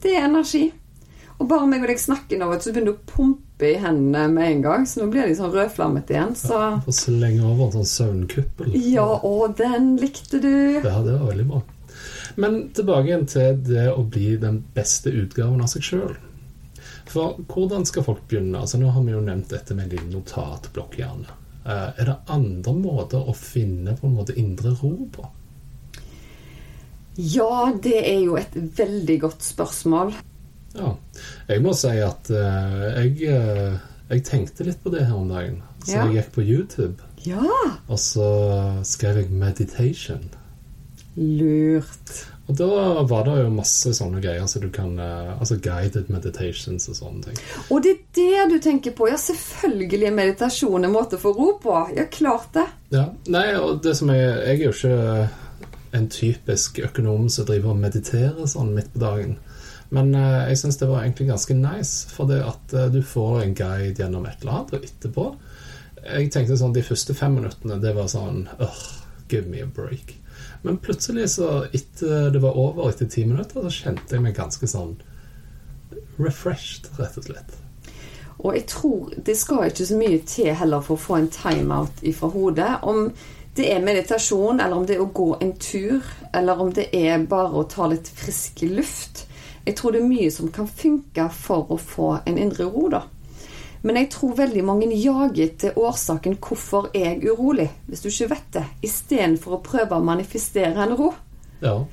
Det 0.00 0.14
er 0.16 0.28
energi. 0.28 0.68
Og 1.40 1.48
bare 1.48 1.66
meg 1.70 1.84
og 1.84 1.88
deg 1.88 2.00
snakker 2.00 2.40
nå, 2.40 2.50
så 2.60 2.72
begynner 2.72 2.92
det 2.92 2.98
å 2.98 3.10
pumpe 3.14 3.68
i 3.70 3.78
hendene 3.80 4.26
med 4.28 4.46
en 4.46 4.64
gang. 4.66 4.86
Så 4.88 5.00
nå 5.00 5.08
blir 5.12 5.28
de 5.28 5.36
sånn 5.38 5.52
rødflammet 5.54 6.12
igjen. 6.12 6.34
Så 6.36 6.52
ja, 6.52 6.70
slenge 6.92 7.46
over 7.48 7.70
en 7.70 7.76
sånn 7.78 7.92
søvnkuppel. 7.94 8.74
Ja, 8.92 9.08
og 9.24 9.56
den 9.60 9.94
likte 10.00 10.42
du. 10.42 10.52
Ja, 10.84 11.00
det 11.00 11.16
var 11.16 11.30
veldig 11.30 11.48
bra. 11.48 11.62
Men 12.40 12.60
tilbake 12.76 13.08
igjen 13.08 13.26
til 13.28 13.56
det 13.66 13.88
å 13.92 14.04
bli 14.04 14.34
den 14.40 14.60
beste 14.76 15.12
utgaven 15.16 15.64
av 15.64 15.72
seg 15.72 15.86
sjøl. 15.88 16.14
For 17.10 17.40
hvordan 17.50 17.88
skal 17.88 18.06
folk 18.06 18.22
begynne? 18.30 18.60
Altså 18.60 18.78
Nå 18.78 18.92
har 18.94 19.02
vi 19.02 19.16
jo 19.16 19.24
nevnt 19.24 19.50
dette 19.50 19.74
med 19.74 19.88
en 19.88 19.96
liten 19.96 20.12
notatblokk, 20.14 21.00
gjerne. 21.00 21.36
Eh, 21.64 21.88
er 22.00 22.06
det 22.12 22.18
andre 22.30 22.74
måter 22.76 23.24
å 23.24 23.34
finne 23.36 23.96
på 23.98 24.06
en 24.08 24.16
måte 24.20 24.36
indre 24.38 24.76
ro 24.78 24.94
på? 25.12 25.26
Ja, 27.20 27.72
det 27.82 27.98
er 28.06 28.20
jo 28.22 28.36
et 28.38 28.54
veldig 28.54 29.18
godt 29.24 29.42
spørsmål. 29.44 30.14
Ja. 30.76 30.94
Jeg 31.50 31.62
må 31.64 31.74
si 31.76 31.92
at 32.04 32.30
uh, 32.30 32.82
jeg, 33.00 33.14
uh, 33.30 33.78
jeg, 34.10 34.24
tenkte 34.26 34.66
litt 34.66 34.82
på 34.82 34.92
det 34.94 35.06
her 35.08 35.18
om 35.18 35.30
dagen. 35.30 35.62
Så 35.84 35.96
ja. 35.96 36.04
jeg 36.06 36.20
gikk 36.20 36.34
på 36.34 36.44
YouTube, 36.44 37.06
ja. 37.24 37.46
og 37.88 37.98
så 37.98 38.28
skrev 38.84 39.22
jeg 39.22 39.32
'meditation'. 39.32 40.28
Lurt. 41.16 42.12
Og 42.50 42.56
da 42.58 43.02
var 43.06 43.24
det 43.26 43.34
jo 43.44 43.50
masse 43.54 43.92
sånne 43.94 44.20
greier, 44.22 44.46
så 44.50 44.58
du 44.62 44.68
kan, 44.74 44.96
uh, 44.98 45.36
altså 45.38 45.58
guided 45.62 46.10
meditations 46.10 46.88
og 46.90 46.96
sånne 46.98 47.22
ting. 47.28 47.42
Og 47.70 47.82
det 47.84 47.96
er 48.18 48.48
det 48.50 48.56
du 48.56 48.64
tenker 48.64 48.94
på? 48.96 49.08
Ja, 49.10 49.18
selvfølgelig 49.20 50.06
er 50.06 50.16
meditasjon 50.16 50.86
en 50.86 50.94
måte 50.94 51.18
få 51.20 51.32
ro 51.36 51.52
på. 51.62 51.76
Ja, 51.96 52.06
klart 52.10 52.50
det. 52.54 52.66
Ja, 52.94 53.06
Nei, 53.30 53.46
og 53.58 53.84
det 53.84 53.94
som 53.98 54.10
er 54.10 54.42
Jeg 54.42 54.60
er 54.60 54.64
jo 54.64 54.72
ikke 54.74 55.28
en 55.94 56.08
typisk 56.10 56.78
økonom 56.78 57.28
som 57.30 57.46
driver 57.46 57.74
og 57.74 57.82
mediterer 57.82 58.50
sånn 58.50 58.74
midt 58.74 58.92
på 58.94 59.02
dagen. 59.02 59.38
Men 59.94 60.14
uh, 60.14 60.46
jeg 60.50 60.60
syns 60.60 60.78
det 60.78 60.88
var 60.90 61.02
egentlig 61.02 61.28
ganske 61.30 61.56
nice, 61.58 62.08
for 62.14 62.30
det 62.30 62.40
at 62.46 62.74
uh, 62.76 62.86
du 62.92 63.00
får 63.02 63.42
en 63.42 63.54
guide 63.58 63.98
gjennom 63.98 64.26
et 64.28 64.42
eller 64.42 64.60
annet, 64.60 64.74
og 64.76 64.86
etterpå 64.86 65.26
Jeg 66.00 66.30
tenkte 66.32 66.56
sånn 66.56 66.74
de 66.76 66.84
første 66.86 67.14
fem 67.18 67.34
minuttene, 67.40 67.80
det 67.82 67.94
var 67.98 68.10
sånn 68.10 68.44
uh, 68.60 68.82
Give 69.30 69.46
me 69.50 69.62
a 69.62 69.66
break. 69.66 70.16
Men 70.62 70.78
plutselig, 70.82 71.28
så 71.36 71.64
etter 71.72 72.30
det 72.34 72.40
var 72.42 72.56
over, 72.58 72.88
etter 72.90 73.06
ti 73.10 73.24
minutter, 73.24 73.62
så 73.62 73.86
kjente 73.86 74.16
jeg 74.16 74.24
meg 74.24 74.34
ganske 74.36 74.66
sånn 74.68 74.96
refreshed, 76.20 76.90
rett 76.98 77.18
og 77.20 77.28
slett. 77.28 77.54
Og 78.40 78.56
jeg 78.56 78.66
tror 78.72 79.12
det 79.26 79.36
skal 79.36 79.68
ikke 79.68 79.86
så 79.86 79.98
mye 80.00 80.20
til 80.28 80.50
heller 80.56 80.84
for 80.84 80.96
å 80.96 81.04
få 81.04 81.18
en 81.20 81.30
timeout 81.32 82.02
ifra 82.08 82.30
hodet. 82.32 82.70
Om 82.88 83.10
det 83.56 83.66
er 83.72 83.82
meditasjon, 83.84 84.60
eller 84.60 84.76
om 84.76 84.86
det 84.88 84.96
er 84.96 85.04
å 85.04 85.10
gå 85.14 85.30
en 85.40 85.52
tur, 85.60 86.06
eller 86.34 86.62
om 86.62 86.70
det 86.74 86.88
er 86.96 87.26
bare 87.28 87.60
å 87.60 87.66
ta 87.68 87.88
litt 87.90 88.08
frisk 88.20 88.64
luft. 88.68 89.26
Jeg 89.66 89.76
tror 89.76 89.92
det 89.92 90.00
er 90.00 90.08
mye 90.08 90.30
som 90.32 90.50
kan 90.52 90.68
funke 90.68 91.28
for 91.34 91.72
å 91.72 91.76
få 91.80 92.12
en 92.26 92.38
indre 92.40 92.68
ro, 92.70 92.88
da. 92.92 93.04
Men 93.82 93.96
jeg 93.96 94.10
tror 94.12 94.36
veldig 94.36 94.62
mange 94.64 94.88
jager 94.92 95.54
til 95.58 95.76
årsaken 95.76 96.36
'hvorfor 96.36 96.90
er 96.94 97.04
jeg 97.14 97.30
urolig', 97.30 97.70
hvis 97.86 98.00
du 98.00 98.08
ikke 98.08 98.30
vet 98.30 98.50
det, 98.52 98.64
istedenfor 98.82 99.56
å 99.56 99.62
prøve 99.64 99.96
å 99.96 100.04
manifestere 100.04 100.76
en 100.82 100.96
ro. 100.96 101.14
Ja, 101.62 101.84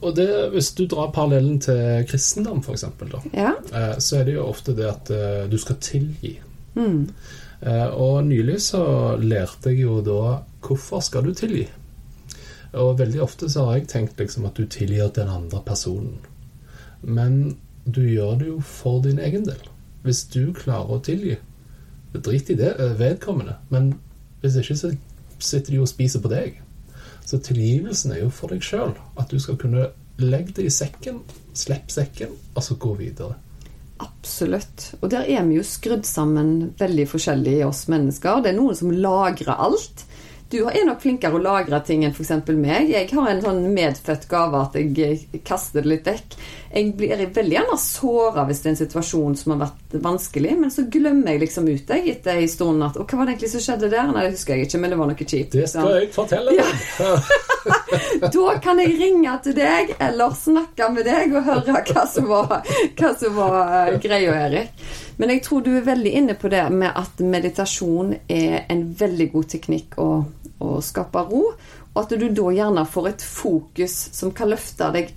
og 0.00 0.16
det, 0.16 0.50
Hvis 0.52 0.70
du 0.74 0.86
drar 0.86 1.10
parallellen 1.12 1.60
til 1.60 2.04
kristendom, 2.08 2.62
f.eks., 2.62 2.84
ja. 3.32 3.52
Eh, 3.72 3.98
så 3.98 4.20
er 4.20 4.24
det 4.24 4.36
jo 4.36 4.46
ofte 4.46 4.74
det 4.76 4.86
at 4.88 5.10
eh, 5.10 5.50
du 5.50 5.58
skal 5.58 5.76
tilgi. 5.80 6.40
Mm. 6.74 7.08
Eh, 7.60 7.86
og 7.86 8.24
nylig 8.26 8.60
så 8.62 9.16
lærte 9.20 9.72
jeg 9.72 9.86
jo 9.86 10.00
da 10.04 10.38
hvorfor 10.66 11.00
skal 11.00 11.24
du 11.24 11.34
tilgi? 11.34 11.66
Og 12.76 12.98
veldig 12.98 13.22
ofte 13.22 13.48
så 13.48 13.64
har 13.64 13.78
jeg 13.78 13.88
tenkt 13.88 14.20
liksom 14.20 14.46
at 14.46 14.56
du 14.56 14.66
tilgir 14.66 15.08
den 15.14 15.28
andre 15.28 15.62
personen. 15.64 16.18
Men 17.06 17.56
du 17.86 18.02
gjør 18.02 18.38
det 18.40 18.48
jo 18.50 18.60
for 18.60 19.02
din 19.04 19.20
egen 19.22 19.46
del. 19.46 19.60
Hvis 20.06 20.24
du 20.30 20.52
klarer 20.54 20.98
å 20.98 21.02
tilgi 21.02 21.38
Drit 22.16 22.48
i 22.48 22.54
det, 22.56 22.70
vedkommende. 22.96 23.58
Men 23.68 23.90
hvis 24.40 24.54
ikke, 24.56 24.76
så 24.78 24.92
sitter 25.36 25.74
de 25.74 25.80
og 25.82 25.90
spiser 25.90 26.22
på 26.24 26.30
deg. 26.32 26.62
Så 27.26 27.36
tilgivelsen 27.44 28.14
er 28.14 28.22
jo 28.22 28.30
for 28.32 28.54
deg 28.54 28.64
sjøl. 28.64 28.94
At 29.20 29.28
du 29.28 29.36
skal 29.42 29.58
kunne 29.60 29.90
legge 30.22 30.54
det 30.56 30.68
i 30.68 30.72
sekken, 30.72 31.20
slippe 31.52 31.92
sekken, 31.92 32.32
og 32.54 32.64
så 32.64 32.78
gå 32.80 32.94
videre. 32.96 33.36
Absolutt. 34.00 34.94
Og 35.00 35.10
der 35.12 35.28
er 35.28 35.44
vi 35.48 35.58
jo 35.58 35.66
skrudd 35.66 36.06
sammen 36.08 36.72
veldig 36.80 37.06
forskjellig, 37.10 37.58
oss 37.66 37.86
mennesker. 37.92 38.42
Det 38.44 38.52
er 38.52 38.58
noen 38.58 38.78
som 38.78 38.92
lagrer 38.92 39.52
alt. 39.52 40.06
Du 40.46 40.60
er 40.70 40.84
nok 40.86 41.00
flinkere 41.02 41.34
å 41.34 41.42
lagre 41.42 41.80
ting 41.82 42.04
enn 42.06 42.12
f.eks. 42.14 42.30
meg. 42.54 42.92
Jeg 42.92 43.08
har 43.10 43.30
en 43.32 43.40
sånn 43.42 43.64
medfødt 43.74 44.28
gave 44.30 44.60
at 44.62 44.76
jeg 44.78 45.42
kaster 45.46 45.82
det 45.82 45.90
litt 45.90 46.06
vekk. 46.06 46.36
Jeg 46.70 46.92
blir 46.98 47.24
veldig 47.34 47.56
gjerne 47.56 47.78
såra 47.82 48.44
hvis 48.46 48.62
det 48.62 48.68
er 48.68 48.74
en 48.74 48.80
situasjon 48.84 49.36
som 49.40 49.54
har 49.54 49.64
vært 49.64 49.96
vanskelig, 50.04 50.54
men 50.60 50.70
så 50.70 50.86
glemmer 50.92 51.34
jeg 51.34 51.42
liksom 51.46 51.66
ut 51.66 51.90
deg 51.90 52.06
etter 52.12 52.38
en 52.38 52.52
stund 52.52 52.86
at 52.86 52.98
Og 53.00 53.08
hva 53.08 53.18
var 53.18 53.26
det 53.26 53.36
egentlig 53.36 53.52
som 53.56 53.64
skjedde 53.66 53.90
der? 53.90 54.12
Nei, 54.12 54.26
det 54.28 54.36
husker 54.36 54.54
jeg 54.54 54.68
ikke, 54.68 54.82
men 54.84 54.94
det 54.94 55.00
var 55.00 55.10
noe 55.10 55.26
kjipt. 55.26 55.56
Det 55.56 55.66
skal 55.72 55.92
jeg 55.96 56.12
fortelle 56.14 56.54
deg. 56.54 56.86
Ja. 57.02 57.76
da 58.36 58.58
kan 58.62 58.80
jeg 58.82 58.96
ringe 58.98 59.32
til 59.44 59.56
deg 59.56 59.94
eller 60.02 60.34
snakke 60.36 60.88
med 60.94 61.06
deg 61.06 61.34
og 61.36 61.46
høre 61.46 61.82
hva 61.86 62.04
som 62.10 62.28
var, 62.30 62.54
hva 62.98 63.12
som 63.18 63.36
var 63.38 63.58
uh, 63.92 63.98
greia, 64.02 64.34
Erik. 64.46 64.86
Men 65.16 65.32
jeg 65.32 65.44
tror 65.46 65.64
du 65.64 65.72
er 65.76 65.86
veldig 65.86 66.12
inne 66.20 66.36
på 66.38 66.50
det 66.52 66.64
med 66.72 66.90
at 66.92 67.22
meditasjon 67.24 68.14
er 68.28 68.66
en 68.72 68.84
veldig 68.98 69.30
god 69.32 69.50
teknikk 69.54 69.98
å, 70.02 70.10
å 70.60 70.78
skape 70.84 71.24
ro, 71.30 71.44
og 71.96 72.02
at 72.02 72.12
du 72.20 72.26
da 72.28 72.50
gjerne 72.52 72.84
får 72.92 73.08
et 73.12 73.24
fokus 73.24 73.94
som 74.12 74.34
kan 74.36 74.50
løfte 74.52 74.90
deg 74.92 75.14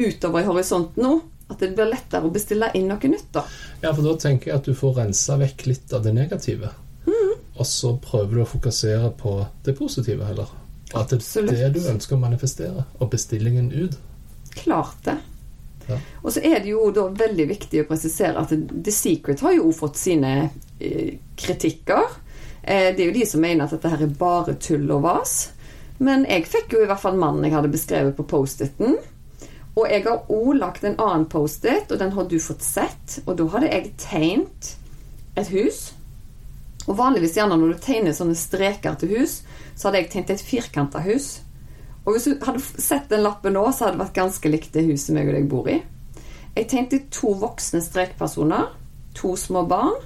utover 0.00 0.42
i 0.42 0.48
horisonten 0.48 1.04
nå. 1.06 1.18
At 1.50 1.58
det 1.58 1.72
blir 1.74 1.88
lettere 1.90 2.28
å 2.28 2.30
bestille 2.30 2.68
inn 2.78 2.86
noe 2.86 3.08
nytt. 3.10 3.32
da. 3.34 3.42
Ja, 3.82 3.90
for 3.90 4.04
da 4.06 4.12
tenker 4.22 4.52
jeg 4.52 4.60
at 4.60 4.68
du 4.68 4.76
får 4.76 5.00
rensa 5.00 5.34
vekk 5.40 5.64
litt 5.66 5.94
av 5.96 6.04
det 6.04 6.12
negative. 6.14 6.70
Mm. 7.08 7.32
Og 7.56 7.66
så 7.66 7.96
prøver 7.98 8.36
du 8.36 8.42
å 8.44 8.50
fokusere 8.52 9.10
på 9.18 9.32
det 9.66 9.74
positive 9.80 10.28
heller. 10.28 10.52
At 10.94 11.12
det 11.12 11.20
er 11.38 11.70
det 11.70 11.74
du 11.76 11.84
ønsker 11.90 12.16
å 12.16 12.22
manifestere. 12.22 12.86
Og 12.98 13.10
bestillingen 13.12 13.70
ut. 13.72 13.98
Klart 14.56 15.04
det. 15.06 15.18
Og 16.22 16.32
så 16.32 16.42
er 16.44 16.60
det 16.62 16.70
jo 16.70 16.90
da 16.94 17.08
veldig 17.10 17.46
viktig 17.50 17.82
å 17.82 17.86
presisere 17.88 18.38
at 18.38 18.52
The 18.54 18.92
Secret 18.94 19.42
har 19.42 19.56
jo 19.56 19.72
fått 19.74 19.98
sine 19.98 20.34
eh, 20.78 21.16
kritikker. 21.38 22.18
Eh, 22.62 22.90
det 22.94 23.02
er 23.02 23.08
jo 23.08 23.16
de 23.16 23.26
som 23.26 23.42
mener 23.42 23.64
at 23.64 23.74
dette 23.74 23.90
her 23.90 24.04
er 24.04 24.18
bare 24.20 24.54
tull 24.62 24.86
og 24.94 25.04
vas. 25.06 25.36
Men 25.98 26.24
jeg 26.28 26.48
fikk 26.48 26.76
jo 26.76 26.84
i 26.84 26.88
hvert 26.88 27.02
fall 27.02 27.18
mannen 27.20 27.44
jeg 27.46 27.56
hadde 27.56 27.72
beskrevet 27.72 28.16
på 28.16 28.28
Post-It-en. 28.30 28.98
Og 29.78 29.86
jeg 29.86 30.04
har 30.06 30.30
òg 30.32 30.52
lagt 30.58 30.84
en 30.84 30.98
annen 30.98 31.26
Post-It, 31.30 31.92
og 31.92 32.00
den 32.00 32.12
har 32.16 32.28
du 32.28 32.36
fått 32.42 32.64
sett. 32.66 33.20
Og 33.26 33.36
da 33.38 33.46
hadde 33.54 33.70
jeg 33.70 33.94
tegnet 34.00 34.74
et 35.38 35.50
hus. 35.54 35.90
Og 36.88 36.96
vanligvis 36.98 37.36
gjerne 37.38 37.58
når 37.60 37.74
du 37.74 37.82
tegner 37.84 38.16
sånne 38.16 38.38
streker 38.38 38.96
til 38.98 39.14
hus, 39.18 39.40
så 39.80 39.88
hadde 39.88 40.02
jeg 40.02 40.10
tenkt 40.12 40.30
et 40.34 40.42
firkanta 40.44 41.00
hus. 41.06 41.38
Og 42.04 42.12
hvis 42.12 42.26
du 42.28 42.34
hadde 42.44 42.60
sett 42.60 43.08
den 43.08 43.22
lappen 43.24 43.54
nå, 43.56 43.62
så 43.72 43.86
hadde 43.86 43.96
det 43.96 44.02
vært 44.04 44.18
ganske 44.18 44.52
likt 44.52 44.74
det 44.76 44.84
huset 44.90 45.14
meg 45.16 45.30
og 45.30 45.38
deg 45.38 45.46
bor 45.48 45.70
i. 45.72 45.78
Jeg 46.56 46.68
tenkte 46.68 46.98
to 47.14 47.32
voksne 47.40 47.80
strekpersoner, 47.80 48.66
to 49.16 49.32
små 49.40 49.62
barn, 49.70 49.96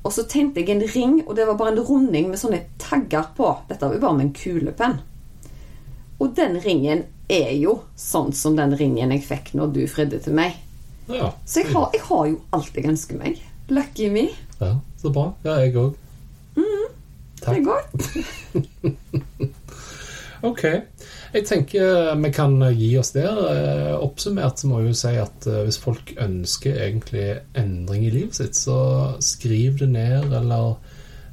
og 0.00 0.14
så 0.16 0.24
tenkte 0.26 0.64
jeg 0.64 0.74
en 0.74 0.82
ring, 0.94 1.16
og 1.28 1.36
det 1.38 1.46
var 1.46 1.58
bare 1.60 1.76
en 1.76 1.84
runding 1.86 2.30
med 2.32 2.40
sånne 2.40 2.64
tagger 2.82 3.30
på. 3.36 3.52
Dette 3.68 3.86
var 3.86 3.94
jo 3.94 4.02
bare 4.02 4.18
med 4.18 4.26
en 4.26 4.34
kulepenn. 4.34 4.98
Og 6.20 6.34
den 6.36 6.58
ringen 6.64 7.04
er 7.30 7.54
jo 7.54 7.76
sånn 8.00 8.34
som 8.36 8.58
den 8.58 8.74
ringen 8.80 9.14
jeg 9.14 9.26
fikk 9.28 9.54
når 9.54 9.74
du 9.76 9.82
fridde 9.88 10.18
til 10.24 10.34
meg. 10.36 10.58
Ja, 11.10 11.30
Så 11.44 11.62
jeg 11.62 11.70
har, 11.70 11.90
jeg 11.94 12.02
har 12.06 12.26
jo 12.32 12.40
alt 12.56 12.76
jeg 12.76 12.90
ønsker 12.90 13.20
meg. 13.20 13.38
Lucky 13.70 14.10
me. 14.10 14.30
ja 14.58 14.74
så 15.00 15.12
bra. 15.14 15.30
Ja, 15.46 15.60
jeg 15.62 15.76
òg. 15.78 15.94
Det 17.40 17.56
er 17.56 17.62
godt. 17.64 17.92
Ok. 20.46 20.62
Jeg 21.34 21.46
tenker 21.46 22.14
vi 22.20 22.30
kan 22.34 22.56
gi 22.74 22.90
oss 22.98 23.12
der. 23.16 23.40
Eh, 23.50 23.92
Oppsummert 24.00 24.60
så 24.60 24.70
må 24.70 24.80
jeg 24.80 24.92
jo 24.92 24.98
si 25.02 25.14
at 25.20 25.46
eh, 25.50 25.62
hvis 25.66 25.80
folk 25.82 26.14
ønsker 26.20 26.80
egentlig 26.86 27.26
endring 27.58 28.06
i 28.08 28.14
livet 28.14 28.40
sitt, 28.40 28.58
så 28.58 28.80
skriv 29.24 29.78
det 29.82 29.90
ned, 29.92 30.32
eller 30.32 30.74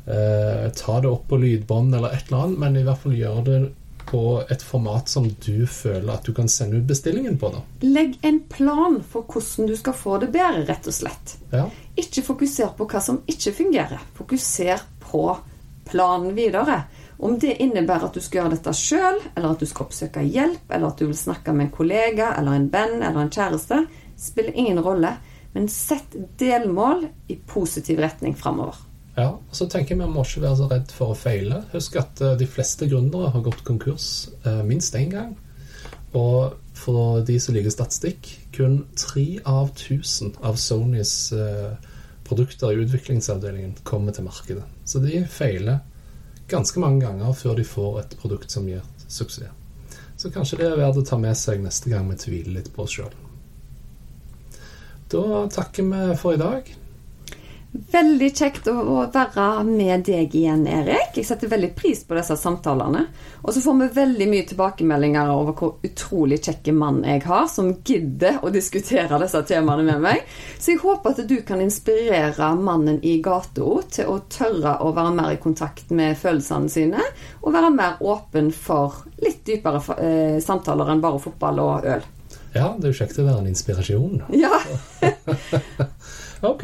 eh, 0.06 0.68
ta 0.76 1.00
det 1.04 1.12
opp 1.12 1.28
på 1.32 1.40
lydbånd, 1.42 1.96
eller 1.96 2.16
et 2.16 2.30
eller 2.30 2.48
annet, 2.48 2.64
men 2.64 2.80
i 2.80 2.86
hvert 2.88 3.04
fall 3.04 3.18
gjør 3.18 3.44
det 3.48 3.60
på 4.08 4.22
et 4.50 4.62
format 4.64 5.10
som 5.12 5.26
du 5.44 5.66
føler 5.68 6.14
at 6.14 6.24
du 6.24 6.32
kan 6.36 6.48
sende 6.52 6.80
ut 6.80 6.88
bestillingen 6.88 7.36
på. 7.40 7.50
da. 7.52 7.64
Legg 7.84 8.16
en 8.28 8.40
plan 8.48 9.02
for 9.04 9.28
hvordan 9.28 9.68
du 9.68 9.76
skal 9.76 9.96
få 10.00 10.20
det 10.24 10.32
bedre, 10.36 10.64
rett 10.70 10.88
og 10.88 10.96
slett. 10.96 11.36
Ja, 11.52 11.68
Ikke 12.00 12.24
fokuser 12.24 12.72
på 12.78 12.88
hva 12.88 13.02
som 13.04 13.20
ikke 13.28 13.52
fungerer. 13.58 14.04
Fokuser 14.16 14.84
på 15.04 15.26
planen 15.88 16.36
videre. 16.38 16.86
Om 17.18 17.40
det 17.42 17.56
innebærer 17.64 18.08
at 18.08 18.18
du 18.18 18.22
skal 18.22 18.44
gjøre 18.44 18.54
dette 18.54 18.74
sjøl, 18.78 19.22
eller 19.34 19.56
at 19.56 19.62
du 19.62 19.66
skal 19.70 19.88
oppsøke 19.88 20.22
hjelp, 20.22 20.68
eller 20.70 20.92
at 20.92 21.00
du 21.00 21.08
vil 21.08 21.18
snakke 21.18 21.54
med 21.56 21.68
en 21.68 21.74
kollega 21.74 22.34
eller 22.38 22.58
en 22.58 22.68
venn 22.74 23.00
eller 23.02 23.24
en 23.24 23.34
kjæreste, 23.34 23.82
spiller 24.18 24.54
ingen 24.54 24.82
rolle. 24.86 25.16
Men 25.56 25.66
sett 25.72 26.14
delmål 26.38 27.08
i 27.34 27.40
positiv 27.50 28.04
retning 28.04 28.36
framover. 28.38 28.78
Ja, 29.18 29.32
så 29.50 29.66
tenker 29.66 29.96
jeg 29.96 30.04
Vi 30.04 30.12
må 30.14 30.22
ikke 30.22 30.44
være 30.44 30.60
så 30.60 30.70
redd 30.70 30.94
for 30.94 31.16
å 31.16 31.18
feile. 31.18 31.64
Husk 31.74 31.98
at 31.98 32.22
eh, 32.22 32.38
de 32.38 32.46
fleste 32.46 32.86
gründere 32.90 33.32
har 33.34 33.46
gått 33.46 33.66
konkurs 33.66 34.30
eh, 34.46 34.62
minst 34.68 34.96
én 35.00 35.10
gang. 35.10 35.34
Og 36.18 36.54
for 36.78 37.24
de 37.26 37.40
som 37.42 37.56
liker 37.58 37.74
statistikk, 37.74 38.30
kun 38.54 38.84
tre 38.98 39.40
av 39.50 39.74
tusen 39.78 40.36
av 40.46 40.60
Sonys 40.62 41.32
eh, 41.34 41.74
produkter 42.28 42.76
i 42.76 42.84
utviklingsavdelingen 42.86 43.80
kommer 43.88 44.14
til 44.14 44.28
markedet. 44.28 44.66
Så 44.86 45.02
de 45.02 45.24
feiler 45.32 45.82
ganske 46.48 46.80
mange 46.80 47.06
ganger 47.06 47.34
før 47.34 47.56
de 47.60 47.66
får 47.68 48.00
et 48.02 48.18
produkt 48.22 48.52
som 48.52 48.68
gir 48.70 48.84
suksess. 49.08 49.54
Så 50.18 50.32
kanskje 50.34 50.58
det 50.58 50.68
er 50.72 50.80
verdt 50.80 50.98
å 50.98 51.06
ta 51.06 51.18
med 51.22 51.38
seg 51.38 51.62
neste 51.62 51.92
gang 51.92 52.08
vi 52.10 52.18
tviler 52.18 52.56
litt 52.56 52.72
på 52.74 52.88
oss 52.88 52.96
sjøl. 52.98 53.14
Da 55.14 55.44
takker 55.54 55.86
vi 55.86 56.16
for 56.18 56.34
i 56.34 56.42
dag. 56.42 56.72
Veldig 57.78 58.28
kjekt 58.34 58.68
å 58.72 58.74
å 58.78 59.02
være 59.14 59.64
med 59.68 60.06
deg 60.08 60.34
igjen, 60.36 60.64
Erik. 60.70 61.18
Jeg 61.18 61.28
setter 61.28 61.50
veldig 61.52 61.70
pris 61.78 62.00
på 62.08 62.16
disse 62.18 62.34
samtalene. 62.40 63.04
Og 63.44 63.54
så 63.54 63.62
får 63.62 63.76
vi 63.82 63.88
veldig 63.98 64.28
mye 64.32 64.46
tilbakemeldinger 64.50 65.30
over 65.34 65.56
hvor 65.60 65.86
utrolig 65.86 66.40
kjekke 66.48 66.74
mann 66.74 67.04
jeg 67.06 67.22
har, 67.28 67.46
som 67.52 67.70
gidder 67.86 68.40
å 68.42 68.52
diskutere 68.54 69.20
disse 69.22 69.44
temaene 69.50 69.86
med 69.86 70.04
meg. 70.08 70.26
Så 70.58 70.74
jeg 70.74 70.82
håper 70.82 71.14
at 71.14 71.30
du 71.30 71.36
kan 71.46 71.62
inspirere 71.62 72.50
mannen 72.58 72.98
i 73.06 73.18
gata 73.24 73.46
til 73.94 74.10
å 74.10 74.20
tørre 74.32 74.78
å 74.82 74.92
være 74.98 75.14
mer 75.20 75.36
i 75.36 75.42
kontakt 75.42 75.94
med 75.94 76.18
følelsene 76.18 76.72
sine, 76.72 77.08
og 77.44 77.56
være 77.56 77.74
mer 77.76 78.02
åpen 78.02 78.50
for 78.56 79.04
litt 79.22 79.44
dypere 79.48 79.82
eh, 80.02 80.38
samtaler 80.44 80.94
enn 80.94 81.04
bare 81.04 81.22
fotball 81.22 81.62
og 81.64 81.90
øl. 81.94 82.06
Ja, 82.56 82.72
det 82.74 82.88
er 82.88 82.94
jo 82.94 83.00
kjekt 83.04 83.20
å 83.22 83.28
være 83.28 83.44
en 83.44 83.52
inspirasjon. 83.52 84.22
Ja. 84.34 84.58
Ok, 86.46 86.64